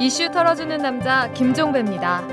[0.00, 2.24] 이슈 털어주는 남자 김종배입니다.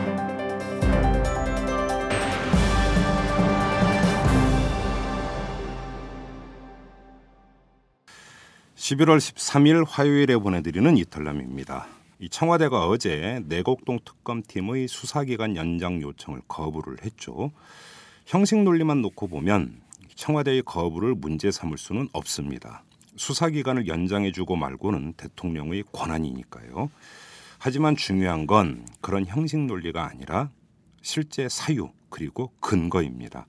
[8.76, 11.88] 11월 13일 화요일에 보내드리는 이탈남입니다.
[12.20, 17.52] 이 청와대가 어제 내곡동 특검팀의 수사기간 연장 요청을 거부를 했죠.
[18.28, 19.82] 형식 논리만 놓고 보면
[20.14, 22.84] 청와대의 거부를 문제 삼을 수는 없습니다.
[23.16, 26.92] 수사기간을 연장해주고 말고는 대통령의 권한이니까요.
[27.66, 30.52] 하지만 중요한 건 그런 형식 논리가 아니라
[31.02, 33.48] 실제 사유 그리고 근거입니다.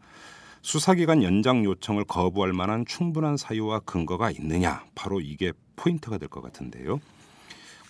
[0.63, 6.99] 수사기간 연장 요청을 거부할 만한 충분한 사유와 근거가 있느냐 바로 이게 포인트가 될 것 같은데요.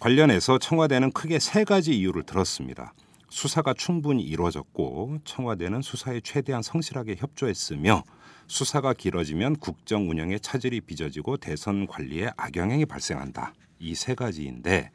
[0.00, 2.92] 관련해서 청와대는 크게 세 가지 이유를 들었습니다.
[3.28, 8.02] 수사가 충분히 이루어졌고 청와대는 수사에 최대한 성실하게 협조했으며
[8.48, 13.54] 수사가 길어지면 국정 운영에 차질이 빚어지고 대선 관리에 악영향이 발생한다.
[13.78, 14.90] 이 세 가지인데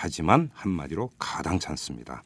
[0.00, 2.22] 하지만 한마디로 가당찮습니다.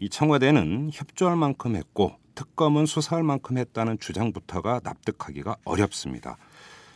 [0.00, 6.36] 이 청와대는 협조할 만큼 했고 특검은 수사할 만큼 했다는 주장부터가 납득하기가 어렵습니다.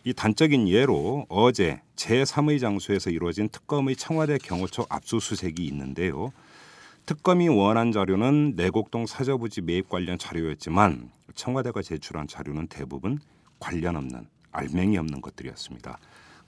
[0.04, 6.32] 이 단적인 예로 어제 제3의 장소에서 이루어진 특검의 청와대 경호처 압수수색이 있는데요.
[7.06, 13.20] 특검이 원한 자료는 내곡동 사저부지 매입 관련 자료였지만 청와대가 제출한 자료는 대부분
[13.58, 15.98] 관련 없는 알맹이 없는 것들이었습니다.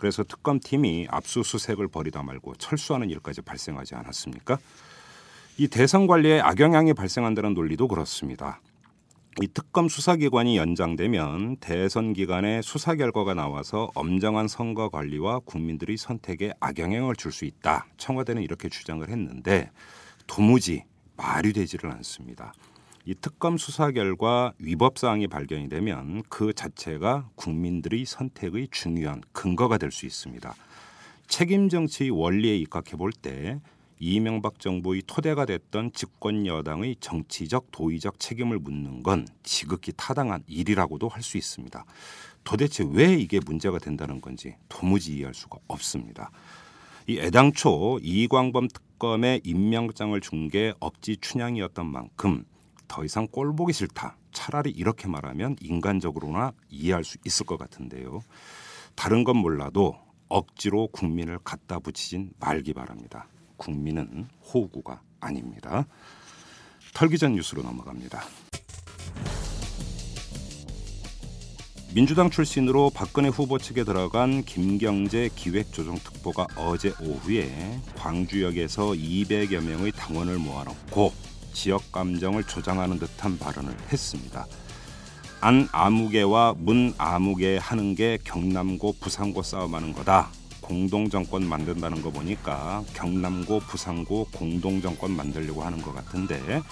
[0.03, 4.59] 그래서 특검팀이 압수수색을 벌이다 말고 철수하는 일까지 발생하지 않았습니까?
[5.59, 8.61] 이 대선 관리에 악영향이 발생한다는 논리도 그렇습니다.
[9.41, 17.15] 이 특검 수사기관이 연장되면 대선 기간에 수사 결과가 나와서 엄정한 선거 관리와 국민들의 선택에 악영향을
[17.15, 17.87] 줄 수 있다.
[17.97, 19.71] 청와대는 이렇게 주장을 했는데
[20.27, 20.83] 도무지
[21.17, 22.53] 말이 되지를 않습니다.
[23.05, 29.91] 이 특검 수사 결과 위법 사항이 발견이 되면 그 자체가 국민들의 선택의 중요한 근거가 될
[29.91, 30.55] 수 있습니다.
[31.27, 33.61] 책임 정치의 원리에 입각해 볼 때
[33.99, 41.23] 이명박 정부의 토대가 됐던 집권 여당의 정치적 도의적 책임을 묻는 건 지극히 타당한 일이라고도 할
[41.23, 41.85] 수 있습니다.
[42.45, 46.31] 도대체 왜 이게 문제가 된다는 건지 도무지 이해할 수가 없습니다.
[47.07, 52.45] 이 애당초 이광범 특검의 임명장을 준 게 억지 춘향이었던 만큼
[52.93, 54.19] 더 이상 꼴 보기 싫다.
[54.33, 58.21] 차라리 이렇게 말하면 인간적으로나 이해할 수 있을 것 같은데요.
[58.95, 59.97] 다른 건 몰라도
[60.29, 63.27] 억지로 국민을 갖다 붙이진 말기 바랍니다.
[63.57, 65.87] 국민은 호구가 아닙니다.
[66.93, 68.21] 털기 전 뉴스로 넘어갑니다.
[71.95, 81.22] 민주당 출신으로 박근혜 후보 측에 들어간 김경재 기획조정특보가 어제 오후에 광주역에서 200여 명의 당원을 모아놓고
[81.53, 84.47] 지역 감정을 조장하는 듯한 발언을 했습니다.
[85.41, 90.31] 안 아무개와 문 아무개 하는 게 경남고 부산고 싸움하는 거다.
[90.61, 96.63] 공동 정권 만든다는 거 보니까 경남고 부산고 공동 정권 만들려고 하는 것 같은데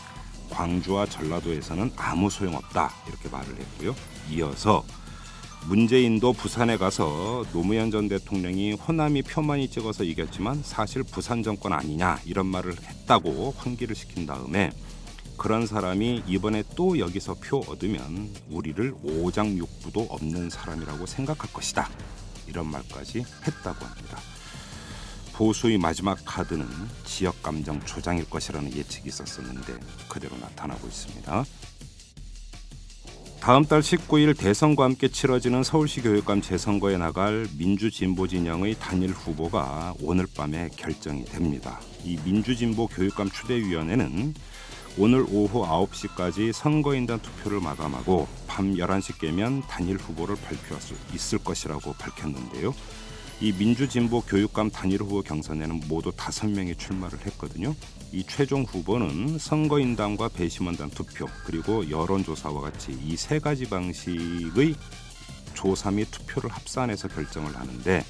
[0.50, 3.94] 광주와 전라도에서는 아무 소용없다 이렇게 말을 했고요.
[4.30, 4.84] 이어서
[5.66, 12.46] 문재인도 부산에 가서 노무현 전 대통령이 호남이 표만이 찍어서 이겼지만 사실 부산 정권 아니냐 이런
[12.46, 14.72] 말을 했다고 환기를 시킨 다음에
[15.36, 21.88] 그런 사람이 이번에 또 여기서 표 얻으면 우리를 오장육부도 없는 사람이라고 생각할 것이다.
[22.46, 24.18] 이런 말까지 했다고 합니다.
[25.32, 26.66] 보수의 마지막 카드는
[27.06, 29.78] 지역 감정 조장일 것이라는 예측이 있었었는데
[30.08, 31.44] 그대로 나타나고 있습니다.
[33.40, 40.26] 다음 달 19일 대선과 함께 치러지는 서울시 교육감 재선거에 나갈 민주진보 진영의 단일 후보가 오늘
[40.36, 41.80] 밤에 결정이 됩니다.
[42.04, 44.34] 이 민주진보 교육감 추대위원회는
[44.98, 51.94] 오늘 오후 9시까지 선거인단 투표를 마감하고 밤 11시 깨면 단일 후보를 발표할 수 있을 것이라고
[51.94, 52.74] 밝혔는데요.
[53.40, 57.74] 이 민주진보 교육감 단일 후보 경선에는 모두 다섯 명이 출마를 했거든요.
[58.12, 64.74] 이 최종 후보는 선거인단과 배심원단 투표 그리고 여론조사와 같이 이 세 가지 방식의
[65.54, 68.04] 조사 및 투표를 합산해서 결정을 하는데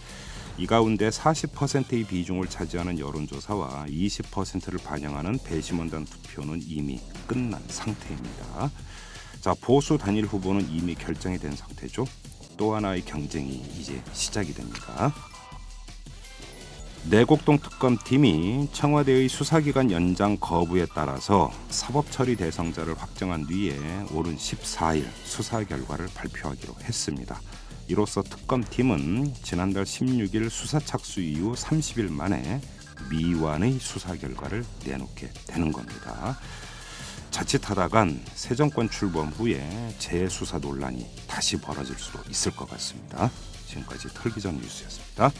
[0.58, 8.70] 이 가운데 40%의 비중을 차지하는 여론조사와 20%를 반영하는 배심원단 투표는 이미 끝난 상태입니다.
[9.40, 12.04] 자 보수 단일 후보는 이미 결정이 된 상태죠.
[12.60, 15.14] 또 하나의 경쟁이 이제 시작이 됩니다.
[17.08, 23.72] 내곡동 특검팀이 청와대의 수사기간 연장 거부에 따라서 사법처리 대상자를 확정한 뒤에
[24.12, 27.40] 오는 14일 수사 결과를 발표하기로 했습니다.
[27.88, 32.60] 이로써 특검팀은 지난달 16일 수사 착수 이후 30일 만에
[33.10, 36.38] 미완의 수사 결과를 내놓게 되는 겁니다.
[37.30, 43.30] 자칫하다간 새 정권 출범 후에 재수사 논란이 다시 벌어질 수도 있을 것 같습니다.
[43.66, 45.30] 지금까지 털기전 뉴스였습니다.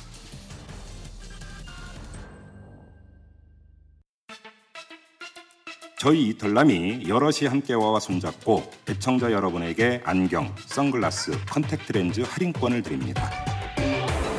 [5.98, 13.30] 저희 이털남이 여럿이 함께 와와 손잡고 애청자 여러분에게 안경, 선글라스, 컨택트 렌즈 할인권을 드립니다.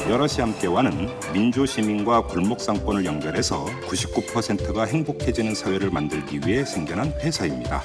[0.09, 7.81] 여럿이 함께와는 민주 시민과 골목 상권을 연결해서 99%가 행복해지는 사회를 만들기 위해 생겨난 회사입니다.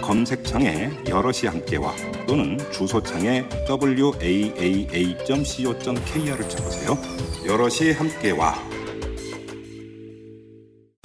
[0.00, 1.92] 검색창에 여럿이 함께와
[2.28, 4.48] 또는 주소창에 waaa.co.kr을
[6.48, 6.98] 쳐보세요.
[7.46, 8.54] 여럿이 함께와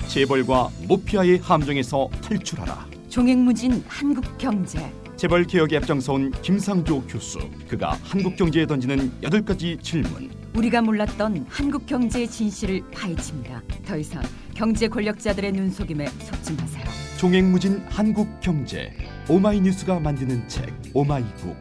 [0.08, 2.86] 재벌과 모피아의 함정에서 탈출하라.
[3.10, 4.92] 종횡무진 한국 경제.
[5.16, 7.40] 재벌 개혁에 앞장서온 김상조 교수.
[7.70, 10.41] 그가 한국 경제에 던지는 여덟 가지 질문.
[10.56, 13.62] 우리가 몰랐던 한국 경제의 진실을 파헤칩니다.
[13.86, 14.22] 더 이상
[14.54, 16.84] 경제 권력자들의 눈속임에 속지 마세요.
[17.18, 18.92] 종횡무진 한국 경제.
[19.30, 21.56] 오마이뉴스가 만드는 책 오마이북.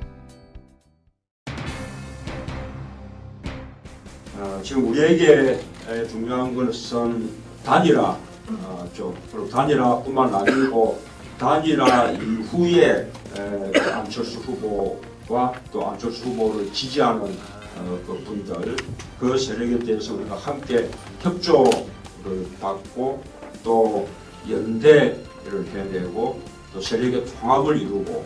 [4.38, 7.30] 어, 지금 우리에게 에, 중요한 것은
[7.64, 11.00] 단일화 어, 쪽 그리고 단일화뿐만 아니고
[11.38, 17.59] 단일화 이후에 에, 안철수 후보와 또 안철수 후보를 지지하는 어,
[18.06, 18.76] 그 분들
[19.18, 20.88] 그 세력에 대해서 우리가 함께
[21.20, 23.22] 협조를 받고
[23.62, 24.08] 또
[24.48, 26.40] 연대를 해내고
[26.72, 28.24] 또 세력의 통합을 이루고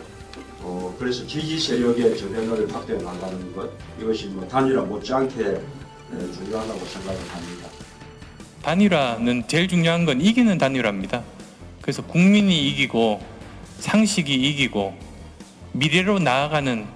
[0.61, 3.69] 어, 그래서 지지 세력의 저변을 확대해 나가는 것
[3.99, 7.69] 이것이 뭐 단일화 못지않게 에, 중요하다고 생각을 합니다.
[8.63, 11.23] 단일화는 제일 중요한 건 이기는 단일화입니다.
[11.81, 13.21] 그래서 국민이 이기고
[13.79, 14.97] 상식이 이기고
[15.73, 16.87] 미래로 나아가는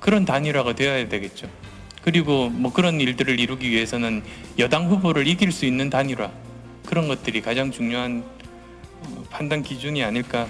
[0.00, 1.48] 그런 단일화가 되어야 되겠죠.
[2.02, 4.22] 그리고 뭐 그런 일들을 이루기 위해서는
[4.58, 6.30] 여당 후보를 이길 수 있는 단일화
[6.86, 8.24] 그런 것들이 가장 중요한
[9.02, 10.46] 어, 판단 기준이 아닐까.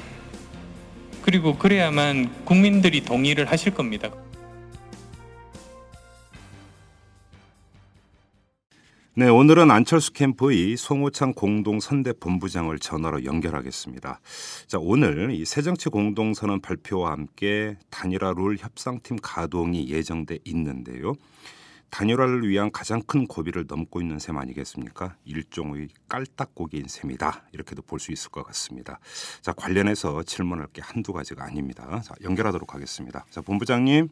[1.23, 4.11] 그리고 그래야만 국민들이 동의를 하실 겁니다.
[9.19, 14.21] 네, 오늘은 안철수 캠프의 송호창 공동 선대 본부장을 전화로 연결하겠습니다.
[14.69, 21.15] 자, 오늘 이 새정치 공동 선언 발표와 함께 단일화 룰 협상팀 가동이 예정돼 있는데요.
[21.91, 25.17] 단일화를 위한 가장 큰 고비를 넘고 있는 셈 아니겠습니까?
[25.25, 27.47] 일종의 깔딱고기인 셈이다.
[27.51, 29.01] 이렇게도 볼 수 있을 것 같습니다.
[29.43, 32.01] 자, 관련해서 질문할 게 한두 가지가 아닙니다.
[32.05, 33.27] 자, 연결하도록 하겠습니다.
[33.31, 34.11] 자, 본부장님.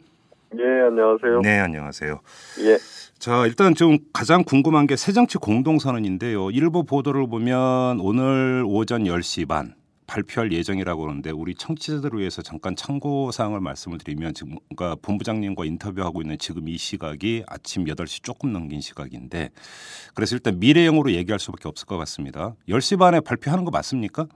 [0.59, 1.41] 예, 안녕하세요.
[1.43, 2.21] 네, 안녕하세요.
[2.61, 2.79] 예,
[3.19, 6.51] 자, 일단 좀 가장 궁금한 게 새정치 공동선언인데요.
[6.51, 9.75] 일부 보도를 보면 오늘 오전 10시 반
[10.07, 16.23] 발표할 예정이라고 하는데 우리 청취자들을 위해서 잠깐 참고 사항을 말씀을 드리면 지금 그러니까 본부장님과 인터뷰하고
[16.23, 19.51] 있는 지금 이 시각이 아침 8시 조금 넘긴 시각인데
[20.15, 22.55] 그래서 일단 미래형으로 얘기할 수밖에 없을 것 같습니다.
[22.69, 24.27] 10시 반에 발표하는 거 맞습니까?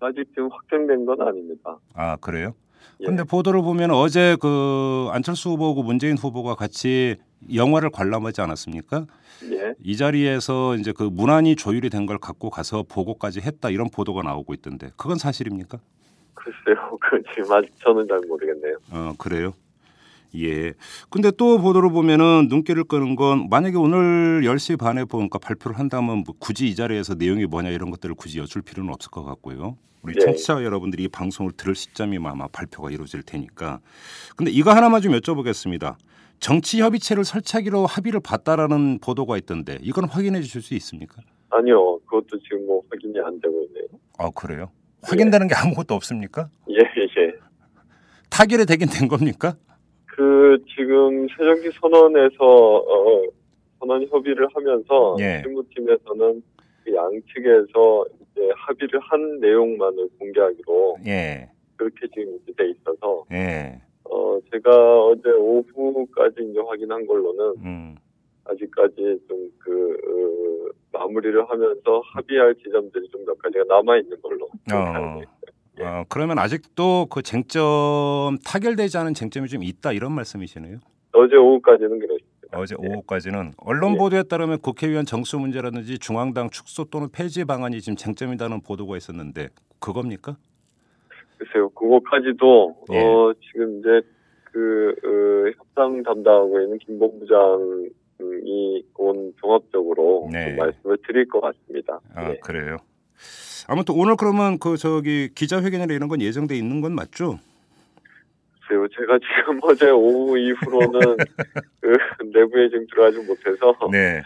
[0.00, 1.76] 아직 지금 확정된 건 아닙니다.
[1.94, 2.54] 아, 그래요?
[3.00, 3.06] 예.
[3.06, 7.16] 근데 보도를 보면 어제 그 안철수 후보하고 문재인 후보가 같이
[7.54, 9.06] 영화를 관람하지 않았습니까?
[9.52, 14.22] 예, 이 자리에서 이제 그 문안이 조율이 된 걸 갖고 가서 보고까지 했다 이런 보도가
[14.22, 15.78] 나오고 있던데 그건 사실입니까?
[16.34, 16.98] 글쎄요.
[17.00, 18.76] 그 지금 아직 저는 잘 모르겠네요.
[18.90, 19.52] 어 그래요.
[20.36, 20.72] 예.
[21.10, 26.34] 근데 또 보도를 보면은 눈길을 끄는 건 만약에 오늘 10시 반에 보니까 발표를 한다면 뭐
[26.38, 29.76] 굳이 이 자리에서 내용이 뭐냐 이런 것들을 굳이 여쭐 필요는 없을 것 같고요.
[30.02, 30.24] 우리 예.
[30.24, 33.80] 청취자 여러분들이 이 방송을 들을 시점이면 아마 발표가 이루어질 테니까.
[34.36, 35.96] 근데 이거 하나만 좀 여쭤보겠습니다.
[36.40, 41.22] 정치 협의체를 설치하기로 합의를 봤다라는 보도가 있던데 이건 확인해 주실 수 있습니까?
[41.50, 43.86] 아니요, 그것도 지금 뭐 확인이 안 되고 있네요.
[44.18, 44.70] 아 그래요?
[45.02, 46.48] 확인되는 게 아무것도 없습니까?
[46.70, 47.32] 예, 예.
[48.30, 49.56] 타결이 되긴 된 겁니까?
[50.06, 53.22] 그 지금 새정치 선언에서 어,
[53.80, 55.42] 선언 협의를 하면서 예.
[55.42, 56.42] 실무팀에서는
[56.88, 65.00] 그 양측에서 이제 합의를 한 내용만을 공개하기로 예, 그렇게 지금 돼 있어서 예, 어 제가
[65.04, 67.96] 어제 오후까지 이제 확인한 걸로는 음,
[68.44, 75.38] 아직까지 좀그 마무리를 하면서 합의할 지점들이 좀 몇 가지가 남아 있는 걸로 알고 있어요.
[75.80, 80.78] 어, 그러면 아직도 그 쟁점 타결되지 않은 쟁점이 좀 있다 이런 말씀이시네요.
[81.12, 82.27] 어제 오후까지는 그랬습니다.
[82.52, 82.88] 어제 예.
[82.88, 83.98] 오후까지는 언론 예.
[83.98, 90.36] 보도에 따르면 국회의원 정수 문제라든지 중앙당 축소 또는 폐지 방안이 지금 쟁점이라는 보도가 있었는데 그겁니까?
[91.38, 92.98] 글쎄요, 그거까지도 예.
[92.98, 94.00] 어 지금 이제
[94.44, 100.48] 그 어, 협상 담당하고 있는 김 본부장이 온 종합적으로 네.
[100.48, 102.00] 좀 말씀을 드릴 것 같습니다.
[102.14, 102.38] 아 예.
[102.38, 102.76] 그래요.
[103.68, 107.38] 아무튼 오늘 그러면 그 저기 기자회견이나 이런 건 예정돼 있는 건 맞죠?
[108.68, 111.16] 글쎄요, 제가 지금 어제 오후 이후로는
[111.80, 114.22] 그 내부에 지금 들어가지 못해서 네,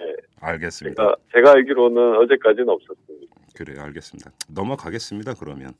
[0.00, 0.16] 예.
[0.40, 1.02] 알겠습니다.
[1.02, 3.34] 제가, 제가 알기로는 어제까지는 없었습니다.
[3.54, 4.30] 그래 요 알겠습니다.
[4.48, 5.34] 넘어가겠습니다.
[5.38, 5.72] 그러면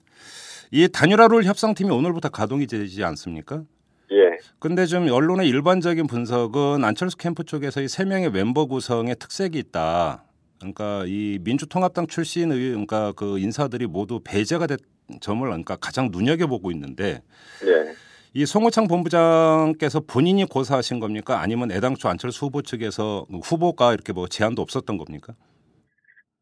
[0.71, 3.65] 이 단일화룰 협상팀이 오늘부터 가동이 되지 않습니까?
[4.13, 9.59] 예, 근데 좀 언론의 일반적인 분석은 안철수 캠프 쪽에서 이 세 명의 멤버 구성에 특색이
[9.59, 10.25] 있다.
[10.59, 14.77] 그러니까 이 민주통합당 출신 의 그러니까 그 인사들이 모두 배제가 된
[15.21, 17.23] 점을 그러니까 가장 눈여겨 보고 있는데
[17.65, 17.95] 예.
[18.35, 21.41] 이 송호창 본부장께서 본인이 고사하신 겁니까?
[21.41, 25.35] 아니면 애당초 안철수 후보 측에서 후보가 이렇게 뭐 제한도 없었던 겁니까?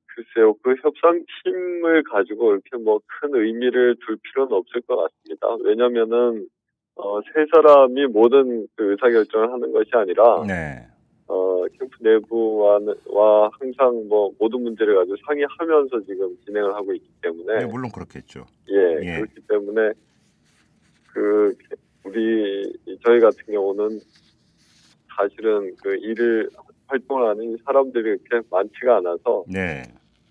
[0.07, 5.47] 글쎄요, 그 협상팀을 가지고 이렇게 뭐 큰 의미를 둘 필요는 없을 것 같습니다.
[5.63, 6.49] 왜냐면은,
[6.97, 10.87] 어, 세 사람이 모든 그 의사결정을 하는 것이 아니라, 네.
[11.31, 17.61] 어, 캠프 내부와, 와 항상 뭐 모든 문제를 가지고 상의하면서 지금 진행을 하고 있기 때문에,
[17.61, 18.45] 네, 물론 그렇겠죠.
[18.69, 19.15] 예, 예.
[19.21, 19.93] 그렇기 때문에,
[21.13, 21.57] 그,
[22.03, 22.73] 우리,
[23.05, 24.01] 저희 같은 경우는
[25.17, 26.51] 사실은 그 일을
[26.89, 29.85] 활동하는 사람들이 그렇게 많지가 않아서, 네.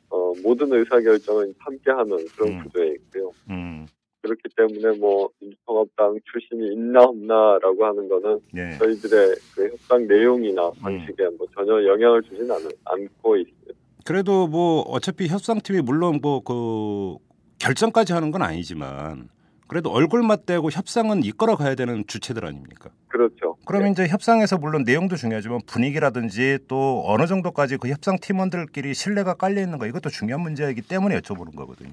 [0.10, 2.63] 어, 모든 의사결정은 함께하는 그런 음.
[2.63, 3.32] 구조에 있고요.
[3.50, 3.88] 음.
[4.21, 8.77] 그렇기 때문에 뭐 민주통합당 출신이 있나 없나라고 하는 거는 네.
[8.77, 13.73] 저희들의 그 협상 내용이나 방식에 뭐 전혀 영향을 주진 않, 않고 있습니다.
[14.05, 17.17] 그래도 뭐 어차피 협상팀이 물론 뭐 그
[17.59, 19.29] 결정까지 하는 건 아니지만
[19.67, 22.89] 그래도 얼굴 맞대고 협상은 이끌어 가야 되는 주체들 아닙니까?
[23.07, 23.55] 그렇죠.
[23.65, 29.61] 그러면 이제 협상에서 물론 내용도 중요하지만 분위기라든지 또 어느 정도까지 그 협상 팀원들끼리 신뢰가 깔려
[29.61, 31.91] 있는 거 이것도 중요한 문제이기 때문에 여쭤보는 거거든요.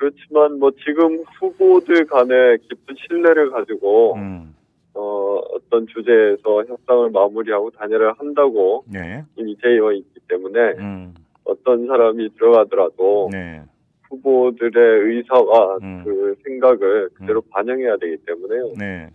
[0.00, 0.10] 예.
[0.10, 4.54] 그렇지만 뭐 지금 후보들 간에 깊은 신뢰를 가지고 음.
[4.94, 9.24] 어, 어떤 주제에서 협상을 마무리하고 단일화를 한다고 네.
[9.36, 11.14] 이미 되어 있기 때문에 음.
[11.44, 13.62] 어떤 사람이 들어가더라도 네.
[14.08, 16.02] 후보들의 의사와 음.
[16.04, 18.74] 그 생각을 그대로 반영해야 되기 때문에요.
[18.78, 19.10] 네.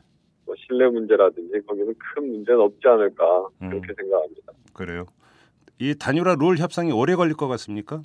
[0.45, 3.69] 뭐 신뢰 문제라든지 거기는 큰 문제는 없지 않을까 음.
[3.69, 4.53] 그렇게 생각합니다.
[4.73, 5.05] 그래요.
[5.79, 8.01] 이 단일화 룰 협상이 오래 걸릴 것 같습니까?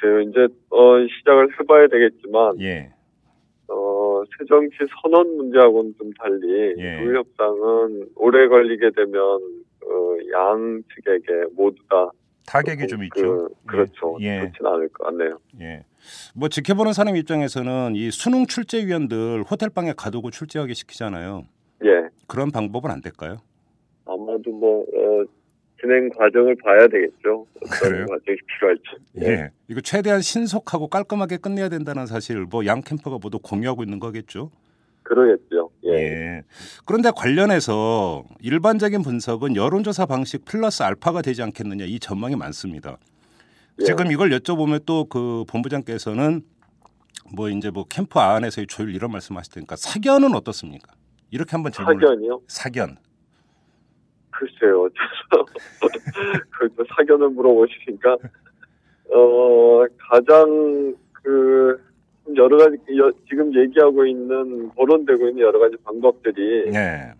[0.00, 2.90] 제가 이제 어, 시작을 해봐야 되겠지만 예.
[3.68, 7.00] 어, 새정치 선언 문제하고는 좀 달리 예.
[7.00, 12.10] 룰 협상은 오래 걸리게 되면 어, 양 측에게 모두 다
[12.46, 13.48] 타격이 조금 좀 그, 있죠.
[13.66, 14.18] 그렇죠.
[14.22, 14.40] 예.
[14.40, 15.38] 좋지는 않을 것 같네요.
[15.60, 15.84] 예.
[16.34, 21.44] 뭐 지켜보는 사람 입장에서는 이 수능 출제위원들 호텔 방에 가두고 출제하게 시키잖아요.
[21.84, 22.08] 예.
[22.26, 23.36] 그런 방법은 안 될까요?
[24.06, 25.24] 아마도 뭐 어,
[25.80, 27.46] 진행 과정을 봐야 되겠죠.
[27.80, 28.04] 그래요?
[28.04, 28.82] 어떤 과정이 필요할지.
[29.22, 29.50] 예.
[29.68, 34.50] 이거 최대한 신속하고 깔끔하게 끝내야 된다는 사실 뭐양 캠프가 모두 공유하고 있는 거겠죠.
[35.04, 35.70] 그러겠죠.
[35.86, 35.92] 예.
[35.92, 36.42] 예.
[36.84, 42.98] 그런데 관련해서 일반적인 분석은 여론조사 방식 플러스 알파가 되지 않겠느냐 이 전망이 많습니다.
[43.80, 43.84] 예.
[43.84, 46.42] 지금 이걸 여쭤보면 또 그 본부장께서는
[47.34, 50.92] 뭐 이제 뭐 캠프 안에서의 조율 이런 말씀하실 테니까 사견은 어떻습니까?
[51.30, 52.40] 이렇게 한번 질문을 사견이요?
[52.48, 52.96] 사견.
[54.30, 54.88] 글쎄요.
[56.58, 58.16] 그또 사견을 물어보시니까
[59.14, 61.80] 어 가장 그
[62.36, 67.12] 여러 가지 여- 지금 얘기하고 있는 거론되고 있는 여러 가지 방법들이 네.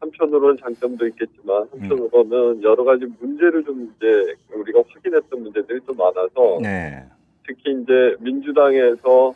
[0.00, 7.02] 한편으로는 장점도 있겠지만 한편으로는 여러 가지 문제를 좀 이제 우리가 확인했던 문제들이 좀 많아서 네.
[7.46, 9.32] 특히 이제 민주당에서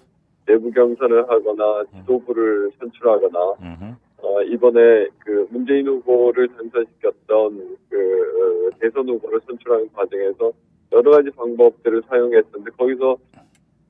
[0.47, 3.95] 내부 경선을 하거나 지도부를 선출하거나 음흠.
[4.23, 10.53] 어, 이번에 그 문재인 후보를 당선시켰던 그 어, 대선 후보를 선출하는 과정에서
[10.93, 13.17] 여러 가지 방법들을 사용했었는데 거기서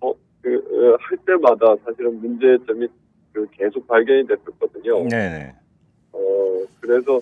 [0.01, 2.89] 어, 그, 어, 할 때마다 사실은 문제점이
[3.33, 5.05] 그 계속 발견이 됐었거든요.
[5.09, 5.55] 네네.
[6.13, 6.19] 어,
[6.81, 7.21] 그래서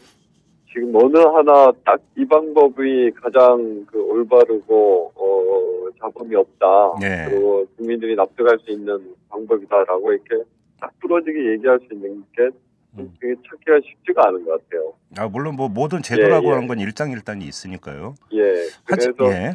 [0.73, 6.95] 지금 어느 하나 딱 이 방법이 가장 그 올바르고 어, 잡음이 없다.
[7.01, 7.27] 네.
[7.29, 10.45] 그리고 국민들이 납득할 수 있는 방법이다라고 이렇게
[10.81, 12.51] 딱 부러지게 얘기할 수 있는 게
[12.99, 13.15] 음.
[13.21, 14.95] 그게 찾기가 쉽지가 않은 것 같아요.
[15.19, 16.55] 아 물론 뭐 모든 제도라고 예, 예.
[16.55, 18.15] 하는 건 일장일단이 있으니까요.
[18.33, 18.43] 예.
[18.85, 19.53] 하지, 그래서 예.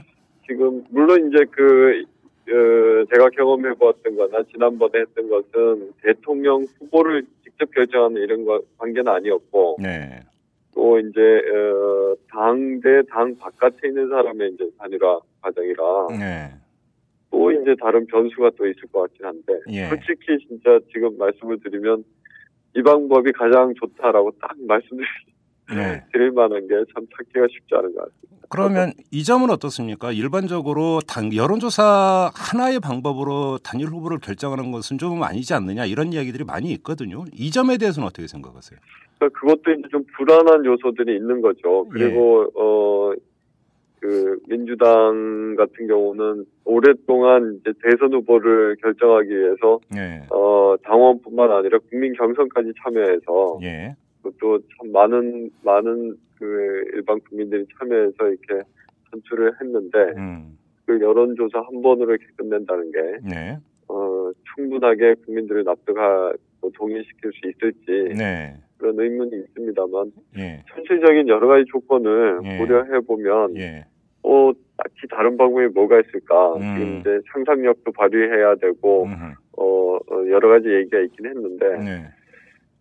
[0.47, 2.03] 지금 물론 이제 그
[2.49, 9.07] 어, 제가 경험해 보았던 거나 지난번에 했던 것은 대통령 후보를 직접 결정하는 이런 거 관계는
[9.11, 10.21] 아니었고 네.
[10.73, 15.83] 또 이제 어, 당대 당 바깥에 있는 사람의 이제 단일화 과정이라
[16.17, 16.53] 네.
[17.31, 19.85] 또 이제 다른 변수가 또 있을 것 같긴 한데 예.
[19.85, 22.03] 솔직히 진짜 지금 말씀을 드리면
[22.79, 25.05] 이 방법이 가장 좋다라고 딱 말씀드릴
[25.69, 26.29] 네.
[26.33, 28.47] 만한 게 참 찾기가 쉽지 않은 것 같습니다.
[28.51, 30.11] 그러면 이 점은 어떻습니까?
[30.11, 36.71] 일반적으로 단 여론조사 하나의 방법으로 단일 후보를 결정하는 것은 좀 아니지 않느냐 이런 이야기들이 많이
[36.71, 37.25] 있거든요.
[37.33, 38.79] 이 점에 대해서는 어떻게 생각하세요?
[39.19, 41.85] 그러니까 그것도 이제 좀 불안한 요소들이 있는 거죠.
[41.95, 41.99] 예.
[41.99, 43.13] 그리고 어.
[43.99, 50.25] 그 민주당 같은 경우는 오랫동안 이제 대선 후보를 결정하기 위해서 예.
[50.31, 53.95] 어 당원뿐만 아니라 국민 경선까지 참여해서 예.
[54.39, 58.67] 또참 많은 많은 그 일반 국민들이 참여해서 이렇게
[59.11, 60.57] 선출을 했는데 음.
[60.85, 63.57] 그 여론조사 한 번으로 이렇게 끝낸다는 게 네.
[63.87, 68.55] 어, 충분하게 국민들을 납득하고 동의시킬 수 있을지 네.
[68.77, 70.63] 그런 의문이 있습니다만 예.
[70.67, 72.57] 현실적인 여러 가지 조건을 예.
[72.57, 73.85] 고려해 보면 예.
[74.29, 76.61] 어 딱히 다른 방법이 뭐가 있을까 음.
[76.61, 79.33] 지금 이제 상상력도 발휘해야 되고 음흠.
[79.57, 82.07] 어, 어, 여러 가지 얘기가 있긴 했는데 네.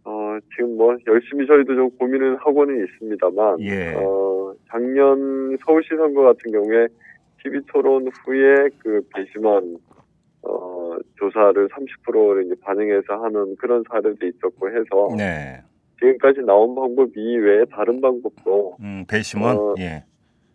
[0.04, 3.94] 어 지금 뭐 열심히 저희도 좀 고민을 하고는 있습니다만 예.
[3.94, 6.86] 어 작년 서울시 선거 같은 경우에
[7.42, 9.78] TV 토론 후에 그 배심원
[10.42, 15.62] 어 조사를 30%를 이제 반영해서 하는 그런 사례도 있었고 해서 네.
[15.98, 19.56] 지금까지 나온 방법 이외에 다른 방법도 음, 배심원.
[19.56, 20.04] 어, 예.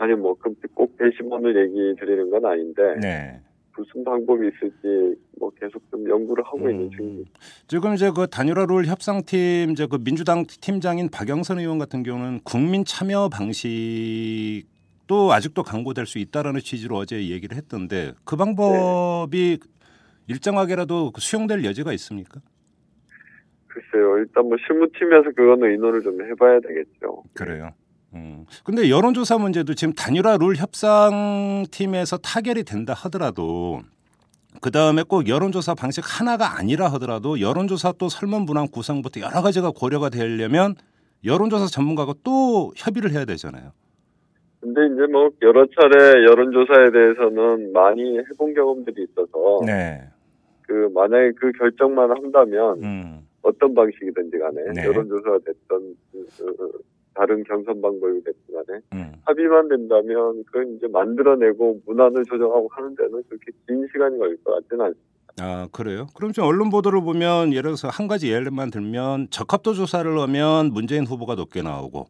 [0.04, 3.40] 아니 뭐꼭 배심원을 얘기 드리는 건 아닌데 네.
[3.78, 6.92] 무슨 방법이 있을지 뭐 계속 좀 연구를 하고 있는 음.
[6.92, 7.32] 중입니다.
[7.68, 12.84] 지금 이제 그 단일화 룰 협상팀 이제 그 민주당 팀장인 박영선 의원 같은 경우는 국민
[12.84, 14.66] 참여 방식도
[15.32, 19.60] 아직도 강구될 수 있다라는 취지로 어제 얘기를 했던데 그 방법이
[20.28, 22.42] 일정하게라도 그 수용될 여지가 있습니까?
[23.68, 27.24] 글쎄요, 일단 뭐 실무팀에서 그거는 의논을 좀 해봐야 되겠죠.
[27.34, 27.72] 그래요.
[28.16, 28.46] 음.
[28.64, 33.82] 근데 여론조사 문제도 지금 단일화 룰 협상팀에서 타결이 된다 하더라도
[34.62, 39.72] 그 다음에 꼭 여론조사 방식 하나가 아니라 하더라도 여론조사 또 설문 분황 구성부터 여러 가지가
[39.72, 40.76] 고려가 되려면
[41.26, 43.72] 여론조사 전문가가 또 협의를 해야 되잖아요.
[44.60, 50.02] 근데 이제 뭐 여러 차례 여론조사에 대해서는 많이 해본 경험들이 있어서 네.
[50.62, 53.28] 그 만약에 그 결정만 한다면 음.
[53.42, 54.86] 어떤 방식이든지 간에 네.
[54.86, 55.96] 여론조사가 됐던
[57.14, 59.14] 다른 경선 방법이 됐든 간에 음.
[59.26, 64.86] 합의만 된다면 그건 이제 만들어내고 문안을 조정하고 하는 데는 그렇게 긴 시간이 걸릴 것 같지는
[64.86, 65.14] 않습니다.
[65.42, 66.08] 아 그래요?
[66.14, 71.06] 그럼 지금 언론 보도를 보면 예를 들어서 한 가지 예를만 들면 적합도 조사를 하면 문재인
[71.06, 72.08] 후보가 높게 나오고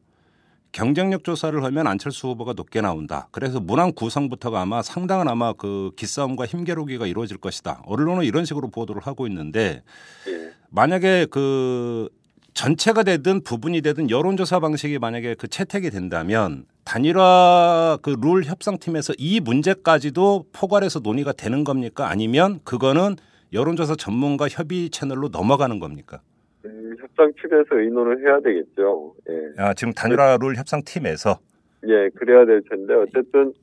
[0.74, 3.28] 경쟁력 조사를 하면 안철수 후보가 높게 나온다.
[3.32, 7.84] 그래서 문항 구성부터가 아마 상당한 아마 그 기싸움과 힘겨루기가 이루어질 것이다.
[7.86, 9.84] 언론은 이런 식으로 보도를 하고 있는데
[10.28, 10.52] 예.
[10.72, 12.10] 만약에 그
[12.54, 19.40] 전체가 되든 부분이 되든 여론조사 방식이 만약에 그 채택이 된다면 단일화 그 룰 협상팀에서 이
[19.40, 22.10] 문제까지도 포괄해서 논의가 되는 겁니까?
[22.10, 23.16] 아니면 그거는
[23.54, 26.22] 여론조사 전문가 협의 채널로 넘어가는 겁니까?
[26.66, 29.14] 음, 협상팀에서 의논을 해야 되겠죠.
[29.30, 29.62] 예.
[29.62, 31.40] 아, 지금 단일화 룰 협상팀에서
[31.88, 33.54] 예, 그래야 될 텐데 어쨌든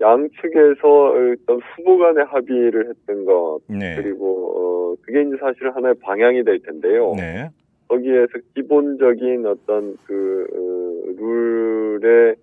[0.00, 3.96] 양측에서 일단 후보 간의 합의를 했던 것 네.
[3.96, 7.14] 그리고 어 그게 이제 사실 하나의 방향이 될 텐데요.
[7.16, 7.50] 네.
[7.88, 12.36] 거기에서 기본적인 어떤 그 어, 룰의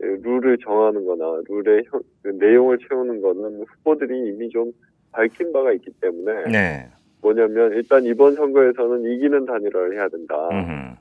[0.00, 4.72] 룰을 정하는 거나 룰의 형- 그 내용을 채우는 거는 후보들이 이미 좀
[5.12, 6.86] 밝힌 바가 있기 때문에 네.
[7.20, 10.48] 뭐냐면 일단 이번 선거에서는 이기는 단일화를 해야 된다.
[10.52, 10.96] 음흠.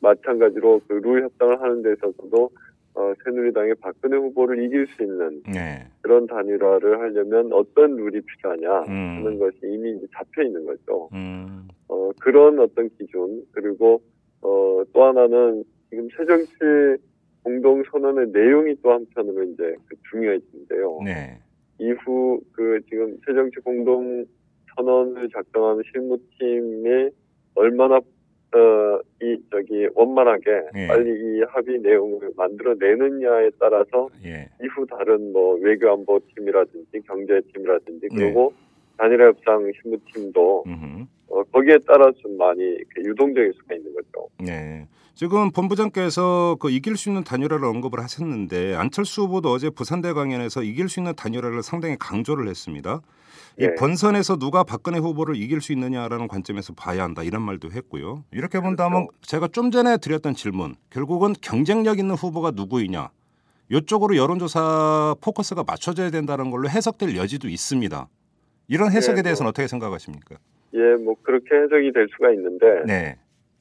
[0.00, 2.50] 마찬가지로 그 룰 협상을 하는 데 있어서도
[2.96, 5.86] 어, 새누리당의 박근혜 후보를 이길 수 있는 네.
[6.00, 9.16] 그런 단일화를 하려면 어떤 룰이 필요하냐 음.
[9.18, 11.10] 하는 것이 이미 이제 잡혀 있는 거죠.
[11.12, 11.68] 음.
[11.88, 14.00] 어, 그런 어떤 기준 그리고
[14.40, 17.02] 어, 또 하나는 지금 새정치
[17.42, 21.00] 공동 선언의 내용이 또 한편으로 이제 그 중요해지는데요.
[21.04, 21.38] 네.
[21.78, 24.24] 이후 그 지금 새정치 공동
[24.74, 27.10] 선언을 작성하는 실무팀이
[27.54, 28.00] 얼마나
[28.56, 30.86] 어, 이 저기 원만하게 예.
[30.86, 34.48] 빨리 이 합의 내용을 만들어내느냐에 따라서 예.
[34.62, 38.16] 이후 다른 뭐 외교안보 팀이라든지 경제팀이라든지 네.
[38.16, 38.52] 그리고
[38.96, 40.64] 단일화 협상 실무팀도.
[41.28, 44.28] 어, 거기에 따라 좀 많이 유동적일 수가 있는 거죠.
[44.38, 44.86] 네.
[45.14, 50.88] 지금 본부장께서 그 이길 수 있는 단일화를 언급을 하셨는데 안철수 후보도 어제 부산대 강연에서 이길
[50.88, 53.00] 수 있는 단일화를 상당히 강조를 했습니다.
[53.58, 53.74] 이 예.
[53.74, 58.24] 본선에서 누가 박근혜 후보를 이길 수 있느냐라는 관점에서 봐야 한다 이런 말도 했고요.
[58.30, 63.08] 이렇게 본다면 제가 좀 전에 드렸던 질문 결국은 경쟁력 있는 후보가 누구이냐
[63.70, 68.08] 이쪽으로 여론조사 포커스가 맞춰져야 된다는 걸로 해석될 여지도 있습니다.
[68.68, 70.36] 이런 해석에 네, 대해서는 어떻게 생각하십니까?
[70.74, 73.18] 예, 뭐 그렇게 해석이 될 수가 있는데 네.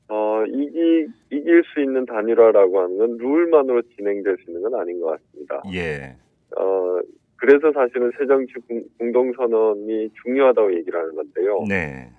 [0.10, 5.12] 어, 이기, 이길 수 있는 단일화라고 하는 건 룰만으로 진행될 수 있는 건 아닌 것
[5.12, 5.62] 같습니다.
[5.74, 6.16] 예.
[6.58, 7.00] 어,
[7.38, 11.64] 그래서 사실은 새정치 공- 공동선언이 중요하다고 얘기를 하는 건데요.
[11.68, 12.10] 네.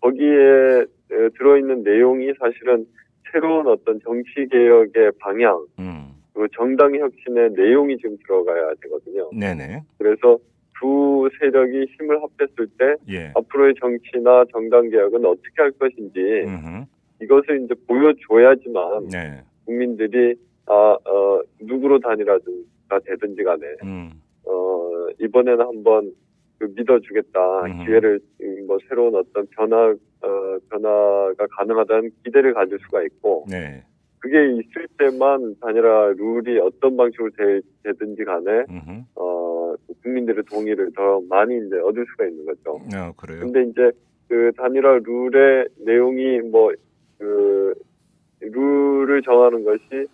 [0.00, 2.86] 거기에 에, 들어있는 내용이 사실은
[3.32, 6.08] 새로운 어떤 정치개혁의 방향, 음.
[6.32, 9.30] 그리고 정당 혁신의 내용이 지금 들어가야 되거든요.
[9.32, 9.82] 네네.
[9.98, 10.38] 그래서
[10.80, 13.32] 두 세력이 힘을 합했을 때 예.
[13.34, 16.84] 앞으로의 정치나 정당 개혁은 어떻게 할 것인지 음흠.
[17.22, 19.42] 이것을 이제 보여줘야지만 네.
[19.64, 20.72] 국민들이 아,
[21.04, 22.38] 어, 누구로 단일화가
[23.04, 24.10] 되든지 간에 음.
[24.48, 26.12] 어, 이번에는 한번
[26.58, 27.84] 그 믿어주겠다 음.
[27.84, 33.84] 기회를 음, 뭐 새로운 어떤 변화 어, 변화가 가능하다는 기대를 가질 수가 있고 네.
[34.18, 39.02] 그게 있을 때만 단일화 룰이 어떤 방식으로 되, 되든지 간에 음흠.
[39.14, 42.80] 어, 국민들의 동의를 더 많이 이제 얻을 수가 있는 거죠.
[42.92, 43.40] 아, 그래요.
[43.40, 43.92] 근데 이제
[44.28, 46.72] 그 단일화 룰의 내용이 뭐
[47.18, 47.74] 그
[48.40, 50.06] 룰을 정하는 것이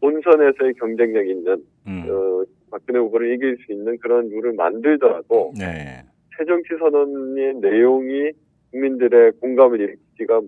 [0.00, 2.04] 본선에서의 경쟁력 있는 음.
[2.08, 2.44] 어,
[2.74, 6.02] 박근혜 후보를 이길 수 있는 그런 룰을 만들더라도 네.
[6.36, 8.32] 새정치 선언의 내용이
[8.72, 10.40] 국민들의 공감을 일으키지가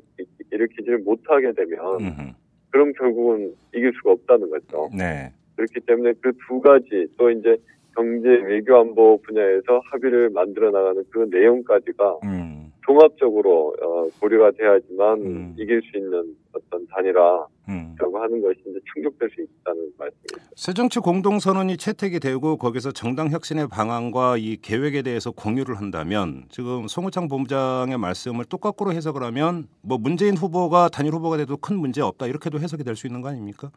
[0.51, 2.33] 일으키지를 못하게 되면 음흠.
[2.71, 4.91] 그럼 결국은 이길 수가 없다는 거죠.
[4.97, 5.33] 네.
[5.55, 7.57] 그렇기 때문에 그 두 가지 또 이제
[7.95, 12.73] 경제 외교 안보 분야에서 합의를 만들어 나가는 그 내용까지가 음.
[12.85, 15.55] 종합적으로 어, 고려가 돼야지만 음.
[15.57, 18.23] 이길 수 있는 어떤 단일화 라고 음.
[18.23, 20.51] 하는 것이 이제 충족될 수 있다는 말씀입니다.
[20.55, 27.29] 새정치 공동선언이 채택이 되고 거기서 정당 혁신의 방안과 이 계획에 대해서 공유를 한다면 지금 송우창
[27.29, 32.61] 본부장의 말씀을 똑같고로 해석을 하면 뭐 문재인 후보가 단일 후보가 돼도 큰 문제 없다 이렇게도
[32.61, 33.71] 해석이 될 수 있는 거 아닙니까?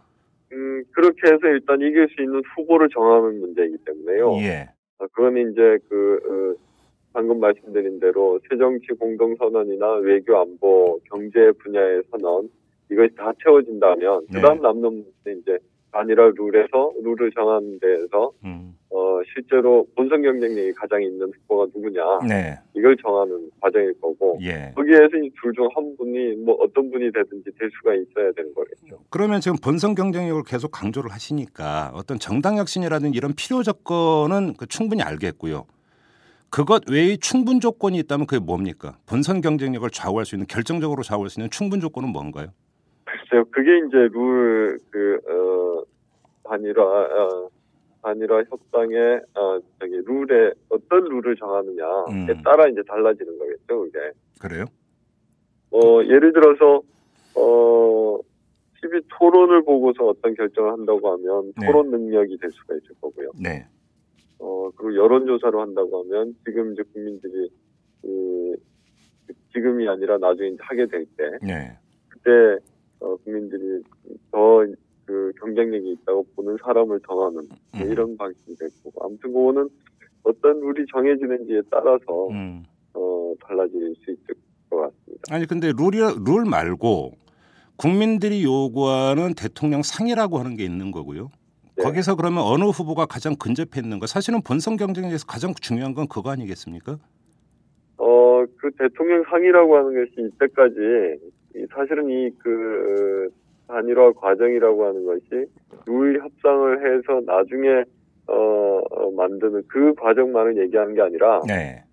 [0.53, 4.33] 음, 그렇게 해서 일단 이길 수 있는 후보를 정하는 문제이기 때문에요.
[4.37, 4.69] 예.
[4.99, 6.63] 어, 그건 이제 그 어,
[7.11, 12.49] 방금 말씀드린 대로 새정치 공동선언이나 외교 안보 경제 분야의 선언
[12.91, 14.41] 이것이 다 채워진다면 네.
[14.41, 15.57] 그다음 남는 이제
[15.91, 18.75] 단일화 룰에서 룰을 정하는 데에서 음.
[18.91, 22.55] 어, 실제로 본선 경쟁력이 가장 있는 후보가 누구냐 네.
[22.75, 24.71] 이걸 정하는 과정일 거고 예.
[24.75, 28.99] 거기에서 이 둘 중 한 분이 뭐 어떤 분이 되든지 될 수가 있어야 되는 거겠죠.
[29.09, 35.01] 그러면 지금 본선 경쟁력을 계속 강조를 하시니까 어떤 정당 혁신이라든 이런 필요 조건은 그 충분히
[35.03, 35.65] 알겠고요.
[36.51, 38.97] 그것 외의 충분 조건이 있다면 그게 뭡니까?
[39.05, 42.47] 본선 경쟁력을 좌우할 수 있는 결정적으로 좌우할 수 있는 충분 조건은 뭔가요?
[43.29, 45.83] 글쎄요, 그게 이제 룰, 그, 어,
[46.43, 47.49] 단일화, 어,
[48.01, 52.43] 단일화 협상의, 어, 저기, 룰에, 어떤 룰을 정하느냐에 음.
[52.43, 53.99] 따라 이제 달라지는 거겠죠, 그게.
[54.41, 54.65] 그래요?
[55.71, 56.81] 어, 예를 들어서,
[57.35, 58.19] 어,
[58.81, 61.67] TV 토론을 보고서 어떤 결정을 한다고 하면 네.
[61.67, 63.31] 토론 능력이 될 수가 있을 거고요.
[63.41, 63.67] 네.
[64.39, 67.49] 어, 그리고 여론조사로 한다고 하면 지금 이제 국민들이,
[68.01, 68.55] 그,
[69.53, 71.77] 지금이 아니라 나중에 하게 될 때, 네.
[72.07, 72.63] 그때
[72.99, 73.81] 어, 국민들이
[74.31, 74.65] 더
[75.09, 77.91] 그 경쟁력이 있다고 보는 사람을 정하는 뭐 음.
[77.91, 79.67] 이런 방식이 됐고 아무튼 그거는
[80.21, 82.63] 어떤 룰이 정해지는지에 따라서 음.
[82.93, 84.35] 어, 달라질 수 있을
[84.69, 85.23] 것 같습니다.
[85.31, 87.13] 아니 근데 룰이 룰 말고
[87.75, 91.31] 국민들이 요구하는 대통령 상이라고 하는 게 있는 거고요.
[91.75, 91.83] 네.
[91.83, 94.05] 거기서 그러면 어느 후보가 가장 근접해 있는 거?
[94.05, 96.99] 사실은 본선 경쟁에서 가장 중요한 건 그거 아니겠습니까?
[97.97, 101.38] 어, 그 대통령 상이라고 하는 것이 이때까지 이
[101.73, 103.29] 사실은 이그
[103.67, 105.45] 단일화 과정이라고 하는 것이
[105.85, 107.83] 룰 협상을 해서 나중에
[108.27, 111.83] 어, 어, 만드는 그 과정만을 얘기하는 게 아니라 네.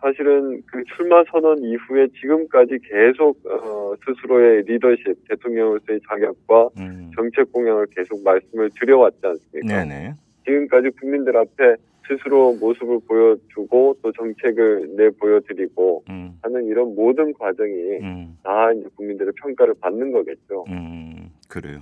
[0.00, 7.10] 사실은 그 출마 선언 이후에 지금까지 계속 어, 스스로의 리더십, 대통령으로서의 자격과 음.
[7.16, 9.84] 정책 공약을 계속 말씀을 드려왔지 않습니까?
[9.84, 10.14] 네네.
[10.44, 11.76] 지금까지 국민들 앞에
[12.08, 16.38] 스스로 모습을 보여주고 또 정책을 내 보여드리고 음.
[16.42, 18.38] 하는 이런 모든 과정이 음.
[18.42, 20.64] 다 이제 국민들의 평가를 받는 거겠죠.
[20.68, 21.30] 음.
[21.48, 21.80] 그래요.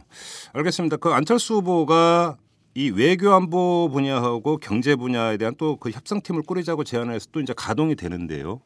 [0.52, 0.96] 알겠습니다.
[0.96, 2.36] 그 안철수 후보가
[2.74, 7.54] 이 외교 안보 분야하고 경제 분야에 대한 또 그 협상팀을 꾸리자고 제안을 해서 또 이제
[7.56, 8.60] 가동이 되는데요.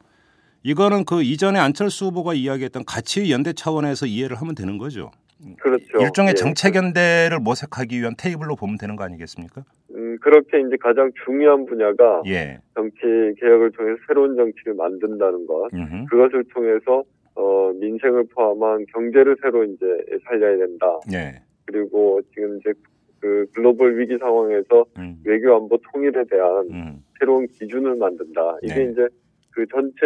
[0.63, 5.11] 이거는 그 이전에 안철수 후보가 이야기했던 가치 연대 차원에서 이해를 하면 되는 거죠.
[5.59, 5.99] 그렇죠.
[5.99, 6.33] 일종의 예.
[6.33, 9.63] 정책 연대를 모색하기 위한 테이블로 보면 되는 거 아니겠습니까?
[9.95, 12.59] 음, 그렇게 이제 가장 중요한 분야가 예.
[12.75, 12.97] 정치
[13.39, 15.69] 개혁을 통해서 새로운 정치를 만든다는 것.
[15.73, 16.05] 음흠.
[16.09, 17.03] 그것을 통해서
[17.35, 19.85] 어, 민생을 포함한 경제를 새로 이제
[20.25, 20.99] 살려야 된다.
[21.13, 21.41] 예.
[21.65, 22.73] 그리고 지금 이제
[23.19, 25.17] 그 글로벌 위기 상황에서 음.
[25.23, 27.03] 외교 안보 통일에 대한 음.
[27.19, 28.57] 새로운 기준을 만든다.
[28.63, 28.91] 이게 네.
[28.91, 29.07] 이제
[29.51, 30.05] 그 전체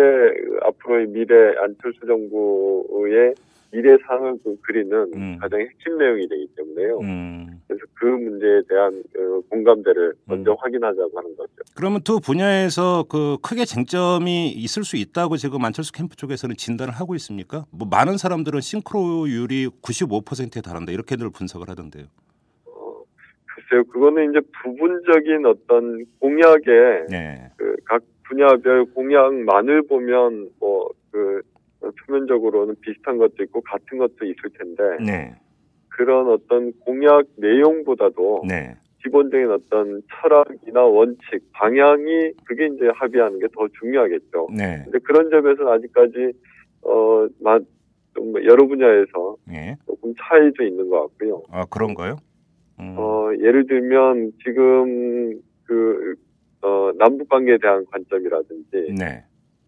[0.61, 3.33] 앞으로의 미래 안철수 정부의
[3.75, 5.37] 미래상을 그 그리는 음.
[5.39, 6.99] 가장 핵심 내용이 되기 때문에요.
[6.99, 7.61] 음.
[7.67, 11.51] 그래서 그 문제에 대한 어, 공감대를 먼저 확인하자고 하는 거죠.
[11.75, 17.15] 그러면 두 분야에서 그 크게 쟁점이 있을 수 있다고 지금 안철수 캠프 쪽에서는 진단을 하고
[17.15, 17.65] 있습니까?
[17.71, 22.05] 뭐 많은 사람들은 싱크로율이 95%에 달한다 이렇게들 분석을 하던데요.
[22.67, 23.03] 어,
[23.45, 27.49] 글쎄요, 그거는 이제 부분적인 어떤 공약에 네.
[27.57, 31.41] 그각 분야별 공약만을 보면 뭐그
[31.91, 35.35] 표면적으로는 비슷한 것도 있고 같은 것도 있을 텐데 네.
[35.89, 38.75] 그런 어떤 공약 내용보다도 네.
[39.03, 44.47] 기본적인 어떤 철학이나 원칙, 방향이 그게 이제 합의하는 게 더 중요하겠죠.
[44.57, 44.81] 네.
[44.83, 46.33] 근데 그런 점에서는 아직까지
[46.81, 47.59] 어, 마-
[48.15, 49.75] 좀 여러 분야에서 예.
[49.85, 51.43] 조금 차이도 있는 것 같고요.
[51.51, 52.15] 아 그런가요?
[52.79, 52.95] 음.
[52.97, 56.15] 어, 예를 들면 지금 그
[56.61, 59.23] 어, 남북 관계에 대한 관점이라든지 네.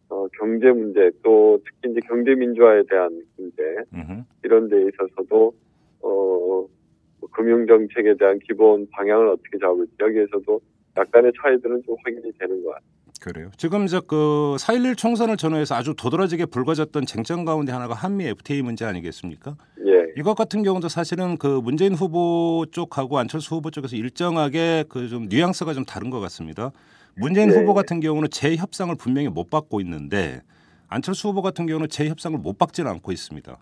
[0.10, 4.24] 어, 경제 문제 또 특히 이제 경제 민주화에 대한 문제 음흠.
[4.44, 5.54] 이런 데 있어서도
[6.02, 10.60] 어, 뭐 금융 정책에 대한 기본 방향을 어떻게 잡을지 여기에서도
[10.98, 12.88] 약간의 차이들은 좀 확인이 되는 것 같아요.
[13.20, 13.50] 그래요.
[13.58, 19.56] 지금 이제 그4.11 총선을 전후해서 아주 도드라지게 불거졌던 쟁점 가운데 하나가 한미 FTA 문제 아니겠습니까?
[19.86, 20.14] 예.
[20.16, 25.74] 이것 같은 경우도 사실은 그 문재인 후보 쪽하고 안철수 후보 쪽에서 일정하게 그 좀 뉘앙스가
[25.74, 26.72] 좀 다른 것 같습니다.
[27.20, 27.56] 문재인 네.
[27.56, 30.42] 후보 같은 경우는 재협상을 분명히 못 받고 있는데
[30.88, 33.58] 안철수 후보 같은 경우는 재협상을 못 받지는 않고 있습니다.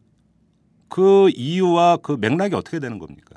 [0.90, 3.36] 그 이유와 그 맥락이 어떻게 되는 겁니까?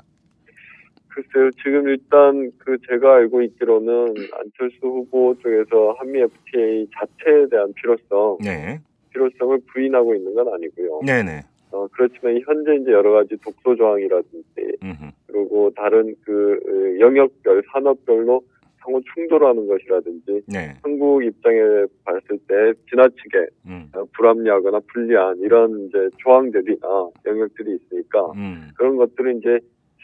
[1.07, 8.37] 글쎄요, 지금 일단 그 제가 알고 있기로는 안철수 후보 쪽에서 한미 FTA 자체에 대한 필요성,
[8.41, 8.79] 네.
[9.11, 11.01] 필요성을 부인하고 있는 건 아니고요.
[11.05, 11.41] 네네.
[11.71, 15.11] 어, 그렇지만 현재 이제 여러 가지 독소 조항이라든지 음흠.
[15.27, 18.41] 그리고 다른 그 어, 영역별, 산업별로
[18.83, 20.75] 상호 충돌하는 것이라든지 네.
[20.83, 21.57] 한국 입장에
[22.03, 23.91] 봤을 때 지나치게 음.
[23.93, 28.69] 어, 불합리하거나 불리한 이런 이제 조항들이나 영역들이 있으니까 음.
[28.77, 29.59] 그런 것들을 이제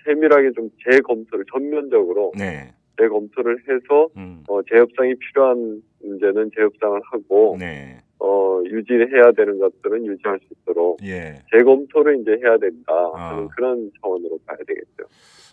[0.05, 2.73] 세밀하게 좀 재검토를 전면적으로 네.
[2.99, 4.43] 재검토를 해서 음.
[4.47, 7.97] 어, 재협상이 필요한 문제는 재협상을 하고 네.
[8.19, 11.41] 어, 유지해야 되는 것들은 유지할 수 있도록 예.
[11.51, 13.31] 재검토를 이제 해야 된다 아.
[13.31, 15.03] 하는 그런 차원으로 봐야 되겠죠.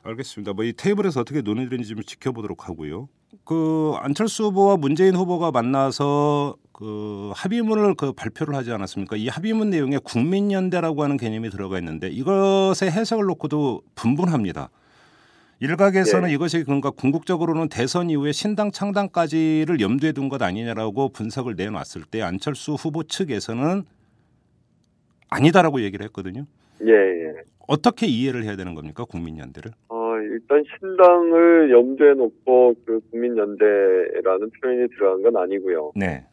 [0.03, 0.53] 알겠습니다.
[0.53, 3.09] 뭐 이 테이블에서 어떻게 논의되는지 좀 지켜보도록 하고요.
[3.45, 9.17] 그 안철수 후보와 문재인 후보가 만나서 그 합의문을 그 발표를 하지 않았습니까?
[9.17, 14.71] 이 합의문 내용에 국민연대라고 하는 개념이 들어가 있는데 이것의 해석을 놓고도 분분합니다.
[15.61, 16.35] 일각에서는 네.
[16.35, 22.75] 이것이 그런가 궁극적으로는 대선 이후에 신당 창당까지를 염두에 둔 것 아니냐라고 분석을 내놨을 때 안철수
[22.75, 23.85] 후보 측에서는
[25.31, 26.47] 아니다라고 얘기를 했거든요.
[26.85, 27.33] 예, 예.
[27.68, 29.05] 어떻게 이해를 해야 되는 겁니까?
[29.05, 29.70] 국민연대를?
[29.88, 35.92] 어, 일단 신당을 염두에 놓고 그 국민연대라는 표현이 들어간 건 아니고요.
[35.94, 36.25] 네.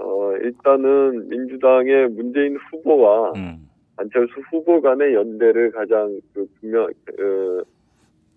[0.00, 3.68] 어, 일단은 민주당의 문재인 후보와 음.
[3.96, 7.62] 안철수 후보 간의 연대를 가장 그 분명, 어,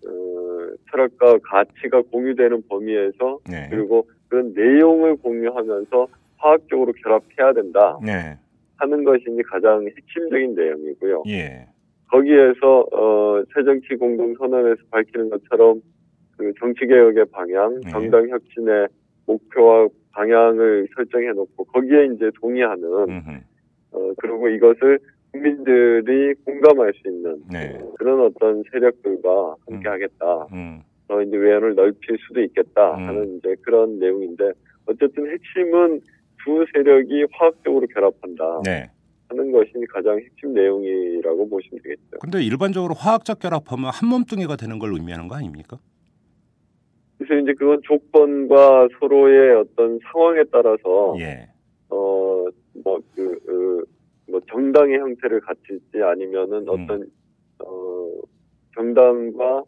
[0.08, 3.68] 어, 철학과 가치가 공유되는 범위에서 네.
[3.70, 8.36] 그리고 그런 내용을 공유하면서 화학적으로 결합해야 된다 네.
[8.76, 11.22] 하는 것이 가장 핵심적인 내용이고요.
[11.28, 11.68] 예.
[12.12, 15.80] 거기에서 어, 새정치 공동선언에서 밝히는 것처럼
[16.36, 17.90] 그 정치개혁의 방향, 네.
[17.90, 18.88] 정당 혁신의
[19.26, 23.30] 목표와 방향을 설정해 놓고 거기에 이제 동의하는 음흠.
[23.92, 24.98] 어, 그리고 이것을
[25.32, 27.78] 국민들이 공감할 수 있는 네.
[27.80, 29.92] 어, 그런 어떤 세력들과 함께 음.
[29.92, 30.46] 하겠다.
[30.52, 30.82] 음.
[31.08, 33.08] 더 이제 외연을 넓힐 수도 있겠다 음.
[33.08, 34.52] 하는 이제 그런 내용인데
[34.86, 36.00] 어쨌든 핵심은
[36.44, 38.90] 두 세력이 화학적으로 결합한다 네.
[39.32, 42.18] 하는 것이 가장 핵심 내용이라고 보시면 되겠죠.
[42.20, 45.78] 근데 일반적으로 화학적 결합하면 한 몸뚱이가 되는 걸 의미하는 거 아닙니까?
[47.18, 51.48] 그래서 이제 그건 조건과 서로의 어떤 상황에 따라서 예.
[51.88, 53.84] 어뭐그 그,
[54.28, 56.68] 뭐 정당의 형태를 갖출지 아니면은 음.
[56.68, 57.06] 어떤
[57.60, 58.10] 어
[58.74, 59.64] 정당과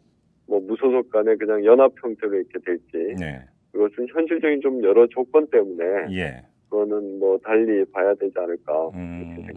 [0.47, 3.41] 뭐 무소속 간에 그냥 연합 형태로 이렇게 될지 네.
[3.71, 6.45] 그것은 현실적인 좀 여러 조건 때문에 예.
[6.79, 9.47] 그거는 뭐 달리 봐야 되지 않을까 음.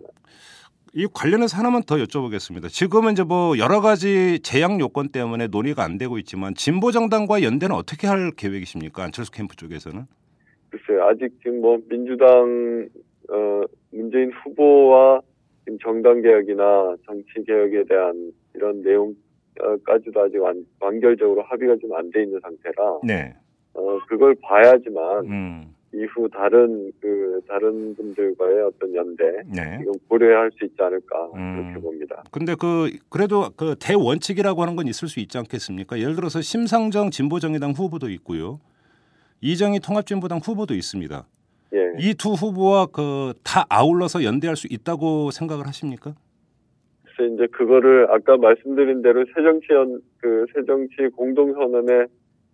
[0.94, 2.68] 이 관련해서 하나만 더 여쭤보겠습니다.
[2.68, 7.74] 지금은 이제 뭐 여러 가지 제약 요건 때문에 논의가 안 되고 있지만 진보 정당과 연대는
[7.74, 9.02] 어떻게 할 계획이십니까?
[9.02, 10.02] 안철수 캠프 쪽에서는?
[10.70, 12.88] 글쎄요 아직 지금 뭐 민주당
[13.30, 15.20] 어 문재인 후보와
[15.64, 22.22] 지금 정당 개혁이나 정치 개혁에 대한 이런 내용까지도 아직 완, 완결적으로 합의가 좀 안 돼
[22.22, 23.34] 있는 상태라 네.
[23.74, 25.74] 어 그걸 봐야지만 음.
[25.92, 29.78] 이후 다른 그 다른 분들과의 어떤 연대 네.
[29.80, 31.62] 이건 고려할 수 있지 않을까 음.
[31.62, 32.22] 그렇게 봅니다.
[32.30, 35.98] 근데 그 그래도 그 대원칙이라고 하는 건 있을 수 있지 않겠습니까?
[35.98, 38.60] 예를 들어서 심상정 진보정의당 후보도 있고요.
[39.40, 41.26] 이정희 통합진보당 후보도 있습니다.
[41.74, 41.92] 예.
[41.98, 46.14] 이두 후보와 그 다 아울러서 연대할 수 있다고 생각을 하십니까?
[47.02, 52.06] 그래서 이제 그거를 아까 말씀드린 대로 새정치연 그 새정치 공동선언의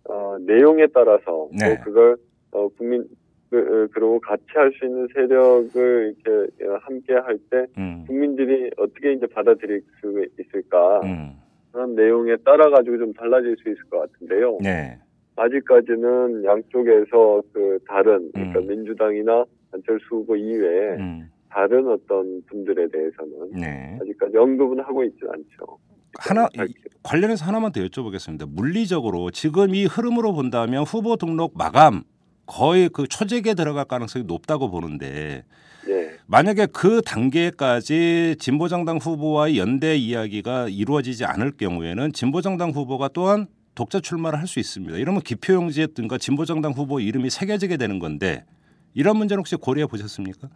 [0.09, 1.75] 어, 내용에 따라서 네.
[1.77, 2.17] 또 그걸
[2.51, 3.05] 어, 국민
[3.49, 8.03] 그, 어, 그리고 같이 할 수 있는 세력을 이렇게 어, 함께 할때 음.
[8.07, 11.33] 국민들이 어떻게 이제 받아들일 수 있을까 음.
[11.71, 14.57] 그런 내용에 따라 가지고 좀 달라질 수 있을 것 같은데요.
[14.61, 14.97] 네.
[15.37, 18.67] 아직까지는 양쪽에서 그 다른 그러니까 음.
[18.67, 21.29] 민주당이나 안철수 후보 이외에 음.
[21.49, 23.97] 다른 어떤 분들에 대해서는 네.
[24.01, 25.77] 아직까지 언급은 하고 있지 않죠.
[26.17, 28.47] 하나 잘- 이- 관련해서 하나만 더 여쭤보겠습니다.
[28.49, 32.03] 물리적으로 지금 이 흐름으로 본다면 후보 등록 마감
[32.45, 35.43] 거의 그 초재기에 들어갈 가능성이 높다고 보는데
[35.87, 36.11] 예.
[36.27, 44.39] 만약에 그 단계까지 진보정당 후보와의 연대 이야기가 이루어지지 않을 경우에는 진보정당 후보가 또한 독자 출마를
[44.39, 44.97] 할 수 있습니다.
[44.97, 48.45] 이러면 기표용지에 든가 진보정당 후보 이름이 새겨지게 되는 건데
[48.93, 50.47] 이런 문제는 혹시 고려해 보셨습니까?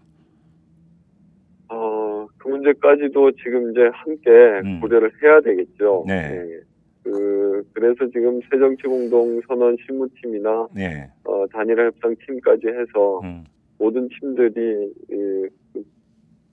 [1.69, 4.29] 어, 그 문제까지도 지금 이제 함께
[4.63, 4.79] 음.
[4.79, 6.05] 고려를 해야 되겠죠.
[6.07, 6.45] 네.
[6.47, 6.68] 예.
[7.11, 11.09] 그, 그래서 지금 새정치공동선언 실무팀이나, 네.
[11.23, 13.43] 어, 단일화 협상팀까지 해서 음.
[13.77, 15.83] 모든 팀들이, 이, 그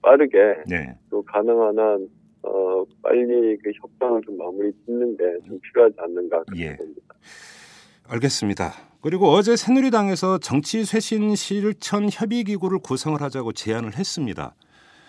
[0.03, 0.39] 빠르게
[0.69, 0.95] 네.
[1.11, 2.09] 또 가능한 한,
[2.43, 6.77] 어, 빨리 그 협상을 좀 마무리 짓는 게 좀 필요하지 않는가 예.
[6.77, 7.15] 봅니다.
[8.09, 8.73] 알겠습니다.
[9.01, 14.55] 그리고 어제 새누리당에서 정치 쇄신 실천 협의 기구를 구성을 하자고 제안을 했습니다.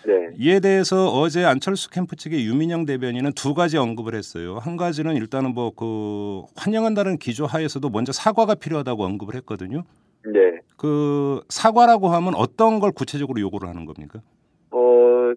[0.06, 4.58] 네, 이에 대해서 어제 안철수 캠프 측의 유민영 대변인은 두 가지 언급을 했어요.
[4.58, 9.84] 한 가지는 일단은 뭐 그 환영한다는 기조 하에서도 먼저 사과가 필요하다고 언급을 했거든요.
[10.24, 10.58] 네.
[10.76, 14.20] 그 사과라고 하면 어떤 걸 구체적으로 요구를 하는 겁니까?
[14.70, 15.32] 어,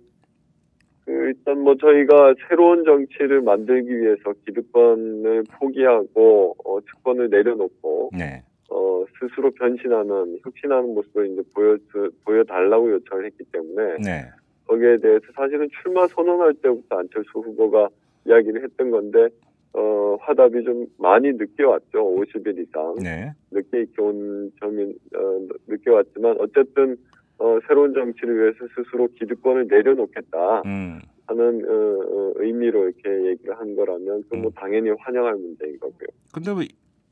[1.05, 8.43] 그 일단 뭐 저희가 새로운 정치를 만들기 위해서 기득권을 포기하고 어, 특권을 내려놓고 네.
[8.69, 11.77] 어, 스스로 변신하는 혁신하는 모습을 이제 보여
[12.25, 14.29] 보여달라고 요청을 했기 때문에 네.
[14.71, 17.89] 거기에 대해서 사실은 출마 선언할 때부터 안철수 후보가
[18.25, 19.27] 이야기를 했던 건데
[19.73, 21.99] 어, 화답이 좀 많이 늦게 왔죠.
[21.99, 22.95] 50일 이상.
[23.01, 23.33] 네.
[23.51, 24.83] 늦게 온 점이
[25.15, 26.95] 어, 늦게 왔지만 어쨌든
[27.37, 31.01] 어, 새로운 정치를 위해서 스스로 기득권을 내려놓겠다 음.
[31.27, 34.53] 하는 어, 어, 의미로 이렇게 얘기를 한 거라면 그건 뭐 음.
[34.55, 36.07] 당연히 환영할 문제인 거고요.
[36.33, 36.63] 근데 뭐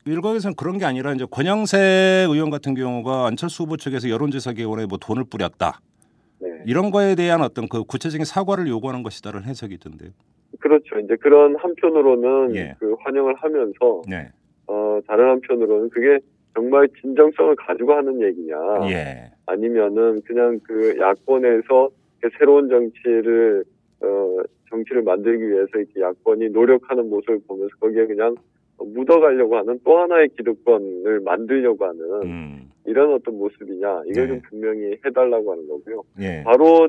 [0.06, 4.96] 일각에서는 그런 게 아니라 이제 권영세 의원 같은 경우가 안철수 후보 측에서 여론조사 개원에 뭐
[4.98, 5.80] 돈을 뿌렸다.
[6.60, 6.64] 네.
[6.66, 10.10] 이런 거에 대한 어떤 그 구체적인 사과를 요구하는 것이다라는 해석이 있던데요.
[10.58, 10.98] 그렇죠.
[10.98, 12.74] 이제 그런 한편으로는 예.
[12.78, 14.28] 그 환영을 하면서 네.
[14.66, 16.18] 어, 다른 한편으로는 그게
[16.54, 18.56] 정말 진정성을 가지고 하는 얘기냐
[18.90, 19.30] 예.
[19.46, 21.88] 아니면은 그냥 그 야권에서
[22.38, 23.64] 새로운 정치를
[24.02, 24.36] 어
[24.68, 28.34] 정치를 만들기 위해서 이렇게 야권이 노력하는 모습을 보면서 거기에 그냥
[28.78, 32.69] 묻어가려고 하는 또 하나의 기득권을 만들려고 하는 음.
[32.86, 34.28] 이런 어떤 모습이냐 이걸 네.
[34.28, 36.02] 좀 분명히 해달라고 하는 거고요.
[36.20, 36.42] 예.
[36.44, 36.88] 바로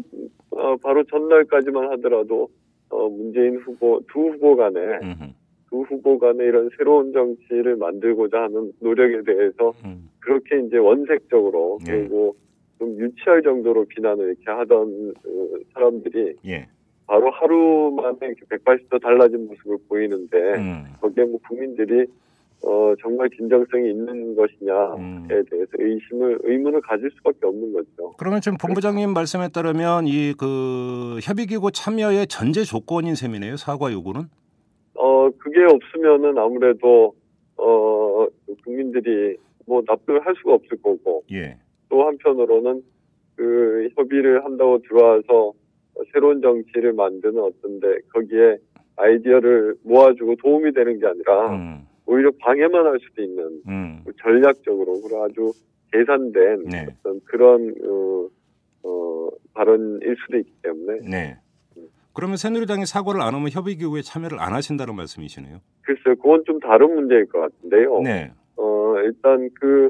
[0.51, 2.49] 어, 바로 전날까지만 하더라도
[2.89, 5.32] 어, 문재인 후보 두 후보 간에 음흠.
[5.69, 10.10] 두 후보 간에 이런 새로운 정치를 만들고자 하는 노력에 대해서 음.
[10.19, 11.91] 그렇게 이제 원색적으로 예.
[11.91, 12.36] 그리고
[12.80, 16.67] 좀 유치할 정도로 비난을 이렇게 하던 어, 사람들이 예.
[17.06, 20.84] 바로 하루 만에 이렇게 180도 달라진 모습을 보이는데 음.
[21.01, 22.06] 거기에 뭐 국민들이
[22.63, 25.28] 어, 정말 진정성이 있는 것이냐에 음.
[25.28, 28.13] 대해서 의심을 의문을 가질 수밖에 없는 거죠.
[28.17, 33.58] 그러면 지금 본부장님 말씀에 따르면 이 그 협의기구 참여의 전제 조건인 셈이네요.
[33.58, 34.21] 사과 요구는.
[34.95, 37.13] 어, 그게 없으면은 아무래도
[37.58, 38.28] 어,
[38.63, 41.58] 국민들이 뭐 납득을 할 수가 없을 거고 예.
[41.89, 42.84] 또 한편으로는
[43.36, 45.54] 그 협의를 한다고 들어와서
[46.13, 48.58] 새로운 정치를 만드는 어떤데 거기에
[48.97, 51.88] 아이디어를 모아주고 도움이 되는 게 아니라 음.
[52.06, 54.04] 오히려 방해만 할 수도 있는 음.
[54.22, 55.52] 전략적으로 그런 아주
[55.92, 56.88] 계산된 네.
[56.90, 58.28] 어떤 그런 어,
[58.84, 61.38] 어, 발언일 수도 있기 때문에 네.
[62.14, 65.60] 그러면 새누리당이 사과를 안 하면 협의 기구에 참여를 안 하신다는 말씀이시네요.
[65.82, 68.02] 글쎄요 그건 좀 다른 문제일 것 같은데요.
[68.02, 68.32] 네.
[68.58, 69.90] 어, 일단 그,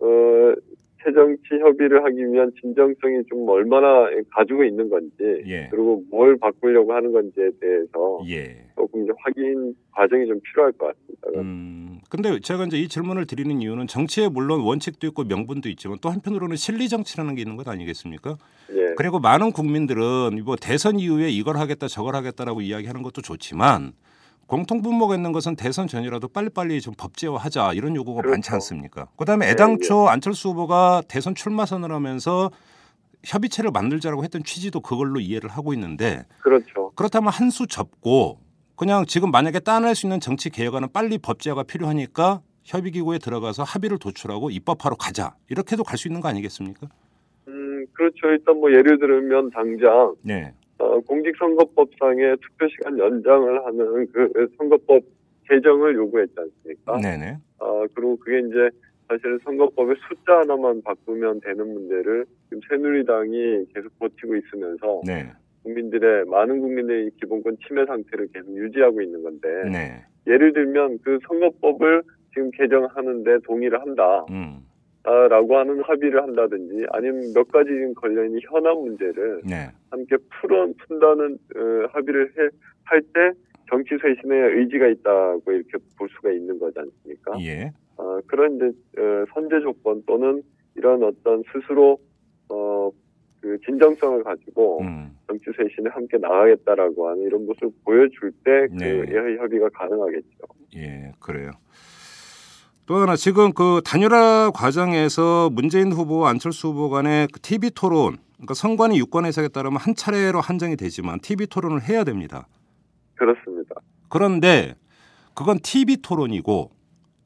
[0.00, 0.54] 어,
[1.04, 5.68] 새정치 협의를 하기 위한 진정성이 좀 얼마나 가지고 있는 건지, 예.
[5.70, 8.64] 그리고 뭘 바꾸려고 하는 건지에 대해서 예.
[8.76, 11.40] 조금 이제 확인 과정이 좀 필요할 것 같습니다.
[11.40, 12.00] 음.
[12.08, 16.56] 근데 제가 이제 이 질문을 드리는 이유는 정치에 물론 원칙도 있고 명분도 있지만 또 한편으로는
[16.56, 18.36] 실리 정치라는 게 있는 것 아니겠습니까?
[18.74, 23.92] 예, 그리고 많은 국민들은 뭐 대선 이후에 이걸 하겠다 저걸 하겠다라고 이야기하는 것도 좋지만
[24.52, 28.32] 공통 분모가 있는 것은 대선 전이라도 빨리빨리 좀 법제화하자 이런 요구가 그렇죠.
[28.32, 29.06] 많지 않습니까?
[29.16, 32.50] 그다음에 네, 애당초 안철수 후보가 대선 출마 선언을 하면서
[33.24, 36.92] 협의체를 만들자라고 했던 취지도 그걸로 이해를 하고 있는데 그렇죠.
[36.96, 38.40] 그렇다면 한 수 접고
[38.76, 44.50] 그냥 지금 만약에 따낼 수 있는 정치 개혁안은 빨리 법제화가 필요하니까 협의기구에 들어가서 합의를 도출하고
[44.50, 46.88] 입법화로 가자 이렇게도 갈 수 있는 거 아니겠습니까?
[47.48, 48.26] 음, 그렇죠.
[48.28, 55.00] 일단 뭐 예를 들면 당장, 네, 어, 공직선거법상의 투표시간 연장을 하는 그 선거법
[55.48, 56.98] 개정을 요구했지 않습니까?
[56.98, 58.68] 네네, 아, 그리고 그게 이제
[59.08, 65.30] 사실 선거법의 숫자 하나만 바꾸면 되는 문제를 지금 새누리당이 계속 버티고 있으면서 네,
[65.62, 72.02] 국민들의 많은 국민들의 기본권 침해 상태를 계속 유지하고 있는 건데 네, 예를 들면 그 선거법을
[72.34, 74.24] 지금 개정하는데 동의를 한다.
[74.30, 74.71] 음, 아,
[75.04, 80.68] 라고 하는 합의를 한다든지 아니면 몇 가지 지금 걸려 있는 현안 문제를 네, 함께 풀어,
[80.86, 82.48] 푼다는 어, 합의를 해,
[82.84, 83.32] 할때
[83.68, 87.32] 정치 쇄신의 의지가 있다고 이렇게 볼 수가 있는 거지 않습니까?
[87.40, 88.66] 예, 어, 그런 이제
[89.00, 90.42] 어, 선제 조건 또는
[90.76, 91.98] 이런 어떤 스스로
[92.50, 92.90] 어,
[93.40, 99.36] 그 진정성을 가지고 음, 정치 쇄신에 함께 나가겠다라고 하는 이런 모습을 보여줄 때그 네.
[99.36, 100.46] 협의가 가능하겠죠.
[100.76, 101.50] 예, 그래요.
[102.86, 108.54] 또 하나 지금 그 단일화 과정에서 문재인 후보, 안철수 후보 간의 그 TV 토론, 그러니까
[108.54, 112.48] 선관위 유권 해석에 따르면 한 차례로 한정이 되지만 TV 토론을 해야 됩니다.
[113.14, 113.76] 그렇습니다.
[114.08, 114.74] 그런데
[115.34, 116.70] 그건 TV 토론이고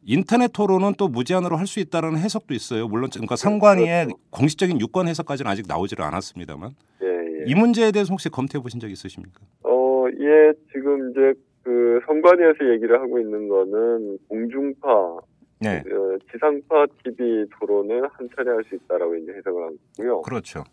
[0.05, 2.87] 인터넷 토론은 또 무제한으로 할 수 있다는 해석도 있어요.
[2.87, 6.71] 물론 그러니까 선관위의 공식적인 유권 해석까지는 아직 나오지를 않았습니다만
[7.03, 7.45] 예, 예.
[7.47, 9.41] 이 문제에 대해서 혹시 검토해 보신 적 있으십니까?
[9.65, 11.33] 어, 이 예, 지금 이제
[11.65, 15.17] 그 선관위에서 얘기를 하고 있는 거는 공중파,
[15.61, 20.23] 네, 어, 지상파 TV 토론을 한 차례 할 수 있다라고 이제 해석을 한 거고요.
[20.23, 20.65] 그렇죠.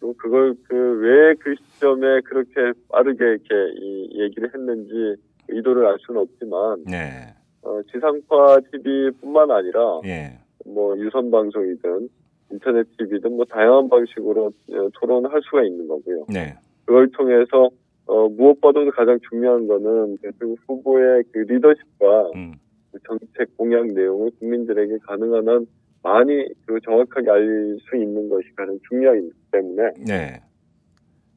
[0.00, 5.14] 또 그걸 그 왜 그 시점에 그렇게 빠르게 이렇게 이 얘기를 했는지
[5.48, 12.08] 의도를 알 수는 없지만 네, 어, 지상파 TV뿐만 아니라 예, 뭐 유선 방송이든
[12.50, 16.26] 인터넷 TV든 뭐 다양한 방식으로 어, 토론을 할 수가 있는 거고요.
[16.28, 17.70] 네, 그걸 통해서
[18.06, 22.58] 어, 무엇보다도 가장 중요한 거는 대통령 후보의 그 리더십과 음, 그
[23.06, 25.66] 정책 공약 내용을 국민들에게 가능한 한
[26.02, 30.42] 많이 그 정확하게 알 수 있는 것이 가장 중요하기 때문에 네,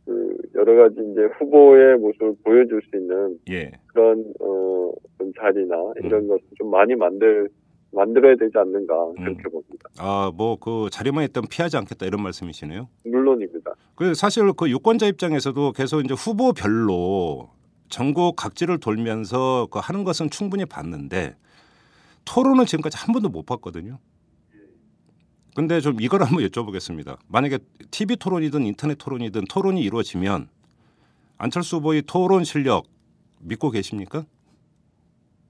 [0.06, 4.92] 그 여러 가지 이제 후보의 모습을 보여줄 수 있는 예, 그런 어
[5.40, 7.50] 자리나 이런 것을 좀 많이 만들
[7.92, 9.90] 만들어야 되지 않는가 그렇게 봅니다.
[10.00, 12.90] 아, 뭐 그 자리만 있다면 피하지 않겠다 이런 말씀이시네요.
[13.06, 13.74] 물론입니다.
[13.96, 17.50] 그 사실 그 유권자 입장에서도 계속 이제 후보별로
[17.90, 21.36] 전국 각지를 돌면서 그 하는 것은 충분히 봤는데
[22.26, 24.00] 토론은 지금까지 한 번도 못 봤거든요.
[25.56, 27.18] 근데 좀 이걸 한번 여쭤보겠습니다.
[27.30, 27.60] 만약에
[27.90, 30.50] TV 토론이든 인터넷 토론이든 토론이 이루어지면
[31.38, 32.88] 안철수 후보의 토론 실력
[33.40, 34.26] 믿고 계십니까?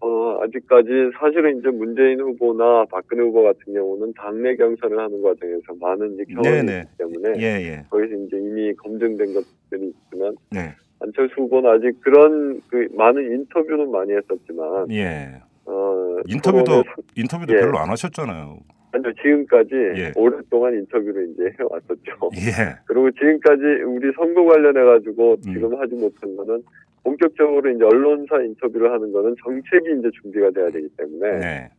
[0.02, 6.14] 어 아직까지 사실은 이제 문재인 후보나 박근혜 후보 같은 경우는 당내 경선을 하는 과정에서 많은
[6.14, 6.80] 이제 경험이 네네.
[6.82, 7.86] 있기 때문에 예, 예.
[7.90, 10.76] 거기서 이제 이미 검증된 것들이 있지만 네.
[11.00, 15.42] 안철수 후보는 아직 그런 그 많은 인터뷰는 많이 했었지만 예.
[15.66, 16.84] 어 인터뷰도
[17.16, 17.60] 인터뷰도 예.
[17.60, 18.60] 별로 안 하셨잖아요.
[18.92, 20.12] 아니요 지금까지 예.
[20.16, 22.32] 오랫동안 인터뷰를 이제 해왔었죠.
[22.38, 22.78] 예.
[22.86, 25.54] 그리고 지금까지 우리 선거 관련해 가지고 음.
[25.54, 26.64] 지금 하지 못한 거는
[27.04, 31.70] 본격적으로 이제 언론사 인터뷰를 하는 거는 정책이 이제 준비가 돼야 되기 때문에 네.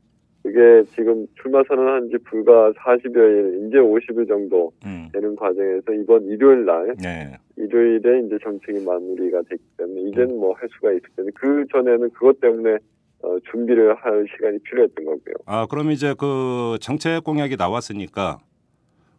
[0.47, 5.09] 그게 지금 출마 선언한 지 불과 40여 일, 이제 50일 정도 음.
[5.13, 7.37] 되는 과정에서 이번 일요일 날, 네.
[7.57, 12.41] 일요일에 이제 정책이 마무리가 됐기 때문에 이제는 뭐 할 수가 있을 텐데 그 전에는 그것
[12.41, 12.77] 때문에
[13.23, 15.35] 어, 준비를 할 시간이 필요했던 거고요.
[15.47, 18.39] 아, 그럼 이제 그 정책 공약이 나왔으니까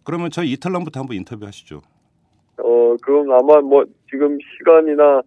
[0.05, 1.81] 그러면 저희 이틀 남부터 한번 인터뷰 하시죠.
[2.59, 5.21] 어, 그럼 아마 뭐 지금 시간이나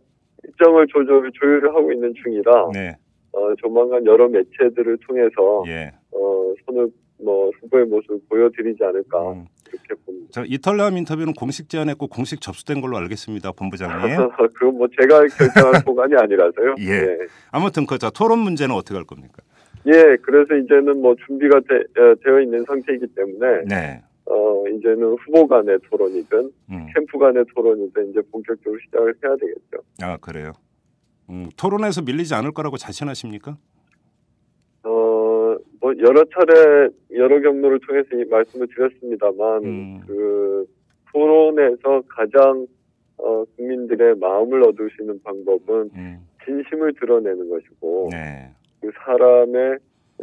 [0.44, 2.96] 일정을 조절, 조율을 하고 있는 중이라 네.
[3.32, 5.92] 어, 조만간 여러 매체들을 통해서 예.
[6.12, 6.90] 어, 손을
[7.22, 9.46] 뭐 후보의 모습을 보여드리지 않을까 음.
[9.64, 10.28] 그렇게 봅니다.
[10.30, 14.30] 자, 이탈남 인터뷰는 공식 제안했고 공식 접수된 걸로 알겠습니다, 본부장님.
[14.54, 16.74] 그건 뭐 제가 결정할 소관이 아니라서요.
[16.80, 17.18] 예.
[17.52, 19.42] 아무튼 그 자, 토론 문제는 어떻게 할 겁니까?
[19.86, 24.02] 예, 그래서 이제는 뭐 준비가 되, 어, 되어 있는 상태이기 때문에 네.
[24.26, 26.86] 어, 이제는 후보 간의 토론이든 음.
[26.94, 29.78] 캠프 간의 토론이든 이제 본격적으로 시작을 해야 되겠죠.
[30.02, 30.52] 아, 그래요.
[31.30, 33.56] 음, 토론에서 밀리지 않을 거라고 자신하십니까?
[34.82, 40.00] 어, 뭐 여러 차례 여러 경로를 통해서 이 말씀을 드렸습니다만 음.
[40.06, 40.66] 그
[41.12, 42.66] 토론에서 가장
[43.18, 46.26] 어, 국민들의 마음을 얻을 수 있는 방법은 음.
[46.44, 48.50] 진심을 드러내는 것이고 네.
[48.80, 49.78] 그 사람의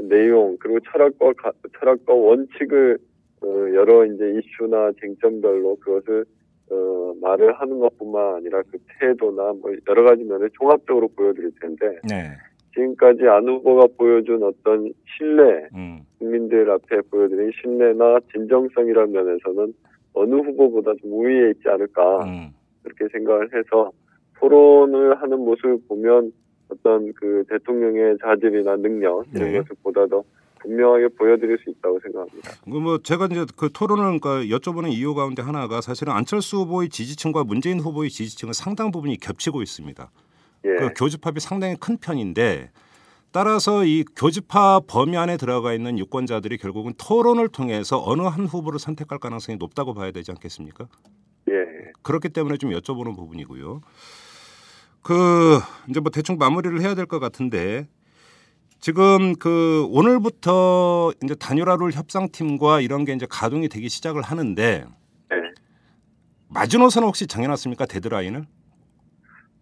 [0.09, 2.97] 내용 그리고 철학과 가- 철학과 원칙을
[3.43, 6.25] 어, 여러 이제 이슈나 쟁점별로 그것을
[6.69, 12.31] 어, 말을 하는 것뿐만 아니라 그 태도나 뭐 여러 가지 면을 종합적으로 보여드릴 텐데 네.
[12.73, 16.01] 지금까지 안 후보가 보여준 어떤 신뢰 음.
[16.19, 19.73] 국민들 앞에 보여드린 신뢰나 진정성이라는 면에서는
[20.13, 22.49] 어느 후보보다 좀 우위에 있지 않을까 음.
[22.83, 23.91] 그렇게 생각을 해서
[24.39, 26.31] 토론을 하는 모습을 보면
[26.69, 29.57] 어떤 그 대통령의 자질이나 능력 이런 네.
[29.59, 30.23] 것을 보다 더
[30.67, 32.51] 분명하게 보여드릴 수 있다고 생각합니다.
[32.65, 37.79] 그뭐 제가 이제 그 토론을 그러니까 여쭤보는 이유 가운데 하나가 사실은 안철수 후보의 지지층과 문재인
[37.79, 40.11] 후보의 지지층은 상당 부분이 겹치고 있습니다.
[40.65, 42.71] 예, 그 교집합이 상당히 큰 편인데
[43.31, 49.19] 따라서 이 교집합 범위 안에 들어가 있는 유권자들이 결국은 토론을 통해서 어느 한 후보를 선택할
[49.19, 50.87] 가능성이 높다고 봐야 되지 않겠습니까?
[51.49, 51.53] 예,
[52.01, 53.81] 그렇기 때문에 좀 여쭤보는 부분이고요.
[55.01, 55.59] 그
[55.89, 57.87] 이제 뭐 대충 마무리를 해야 될 것 같은데
[58.79, 64.85] 지금 그 오늘부터 이제 단일화룰 협상팀과 이런 게 이제 가동이 되기 시작을 하는데
[65.33, 65.35] 예.
[66.49, 68.43] 마지노선은 혹시 정해놨습니까 데드라인을?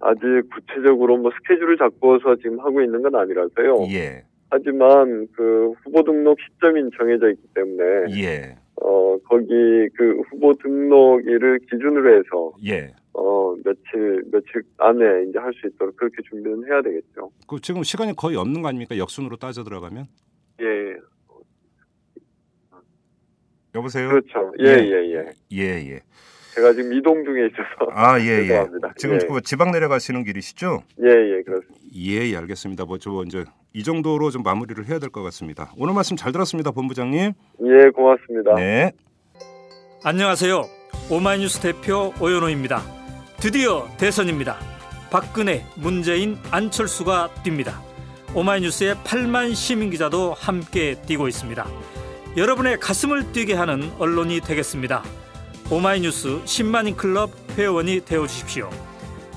[0.02, 0.22] 아직
[0.54, 3.88] 구체적으로 뭐 스케줄을 잡고서 지금 하고 있는 건 아니라서요.
[3.92, 9.48] 예, 하지만 그 후보 등록 시점이 정해져 있기 때문에 예, 어 거기
[9.96, 12.94] 그 후보 등록일을 기준으로 해서 예.
[13.18, 17.32] 어 며칠 며칠 안에 이제 할 수 있도록 그렇게 준비는 해야 되겠죠.
[17.48, 18.98] 그 지금 시간이 거의 없는 거 아닙니까?
[18.98, 20.06] 역순으로 따져 들어가면
[20.62, 20.66] 예,
[23.74, 24.10] 여보세요.
[24.10, 24.54] 그렇죠.
[24.60, 24.78] 예, 예.
[24.80, 25.26] 예, 예.
[25.52, 26.00] 예, 예.
[26.56, 28.48] 제가 지금 이동 중에 있어서 아, 예, 예.
[28.48, 28.94] 죄송합니다.
[28.98, 29.28] 지금 예.
[29.28, 30.84] 그 지방 내려가시는 길이시죠?
[31.04, 31.76] 예, 예, 그렇습니다.
[31.96, 32.86] 예, 예, 알겠습니다.
[32.86, 33.44] 뭐 저 이제
[33.74, 35.74] 이 정도로 좀 마무리를 해야 될 것 같습니다.
[35.78, 37.34] 오늘 말씀 잘 들었습니다, 본부장님.
[37.66, 38.56] 예, 고맙습니다.
[38.56, 38.92] 네.
[40.06, 40.64] 안녕하세요.
[41.12, 42.95] 오마이뉴스 대표 오연호입니다.
[43.46, 44.58] 드디어 대선입니다.
[45.12, 47.76] 박근혜, 문재인, 안철수가 뜁니다.
[48.34, 51.68] 오마이뉴스의 8만 시민 기자도 함께 뛰고 있습니다.
[52.38, 55.04] 여러분의 가슴을 뛰게 하는 언론이 되겠습니다.
[55.70, 58.72] 오마이뉴스 10만인 클럽 회원이 되어 주십시오.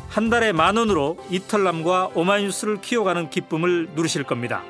[0.09, 4.63] 한 달에 만 원으로 이털남과 오마이뉴스를 키워가는 기쁨을 누리실 겁니다.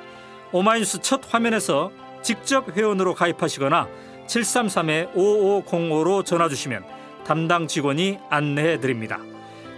[0.50, 3.86] 오마이뉴스 첫 화면에서 직접 회원으로 가입하시거나
[4.26, 6.97] 733-5505로 전화 주시면
[7.28, 9.18] 담당 직원이 안내해 드립니다.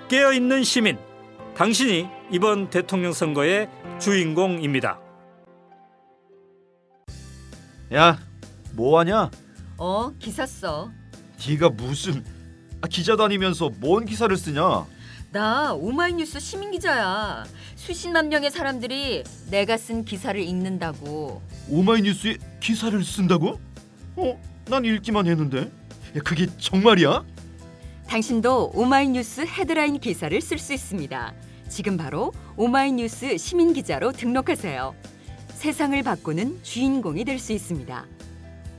[0.09, 0.96] 깨어있는 시민,
[1.57, 5.01] 당신이 이번 대통령 선거의 주인공입니다.
[7.92, 8.20] 야,
[8.74, 9.32] 뭐 하냐?
[9.78, 10.92] 어, 기사 써.
[11.44, 12.24] 네가 무슨
[12.82, 14.86] 아, 기자도 아니면서 뭔 기사를 쓰냐?
[15.32, 17.42] 나 오마이뉴스 시민 기자야.
[17.74, 21.42] 수십만 명의 사람들이 내가 쓴 기사를 읽는다고.
[21.68, 23.59] 오마이뉴스에 기사를 쓴다고?
[24.14, 25.62] 어, 난 읽기만 했는데.
[26.16, 27.24] 야, 그게 정말이야?
[28.11, 31.32] 당신도 오마이뉴스 헤드라인 기사를 쓸 수 있습니다.
[31.68, 34.96] 지금 바로 오마이뉴스 시민 기자로 등록하세요.
[35.54, 38.04] 세상을 바꾸는 주인공이 될 수 있습니다.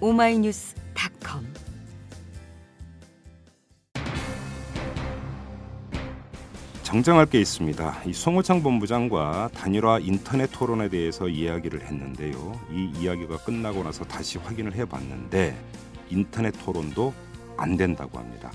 [0.02, 1.48] 오마이뉴스닷컴
[6.84, 8.04] 정정할 게 있습니다.
[8.08, 12.60] 이 송호창 본부장과 단일화 인터넷 토론에 대해서 이야기를 했는데요.
[12.70, 15.58] 이 이야기가 끝나고 나서 다시 확인을 해봤는데
[16.10, 17.14] 인터넷 토론도
[17.56, 18.52] 안 된다고 합니다.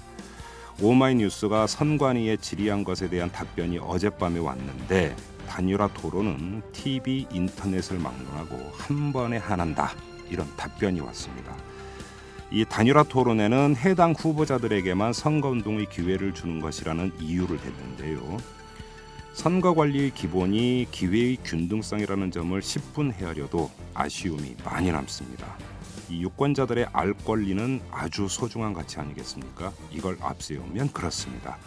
[0.81, 5.17] 오마이뉴스가 선관위에 질의한 것에 대한 답변이 어젯밤에 왔는데
[5.49, 9.93] 단일화 토론은 TV 인터넷을 막론하고 한 번에 한한다
[10.29, 11.57] 이런 답변이 왔습니다.
[12.51, 18.37] 이 단일화 토론에는 해당 후보자들에게만 선거 운동의 기회를 주는 것이라는 이유를 댔는데요.
[19.33, 25.57] 선거 관리의 기본이 기회의 균등성이라는 점을 10분 헤아려도 아쉬움이 많이 남습니다.
[26.09, 29.73] 이 유권자들의 알 권리는 아주 소중한 가치 아니겠습니까?
[29.91, 31.59] 이걸 앞세우면 그렇습니다.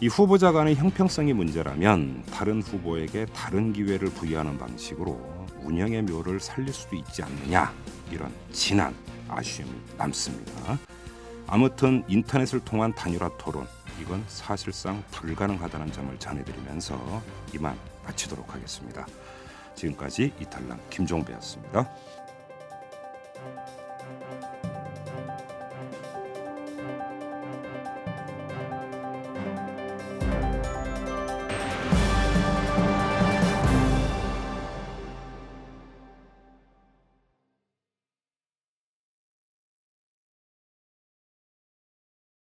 [0.00, 6.96] 이 후보자 간의 형평성이 문제라면 다른 후보에게 다른 기회를 부여하는 방식으로 운영의 묘를 살릴 수도
[6.96, 7.72] 있지 않느냐
[8.10, 8.94] 이런 진한
[9.28, 10.78] 아쉬움이 남습니다.
[11.46, 13.66] 아무튼 인터넷을 통한 단일화 토론
[14.00, 17.22] 이건 사실상 불가능하다는 점을 전해드리면서
[17.54, 19.06] 이만 마치도록 하겠습니다.
[19.74, 21.88] 지금까지 이탈남 김종배였습니다.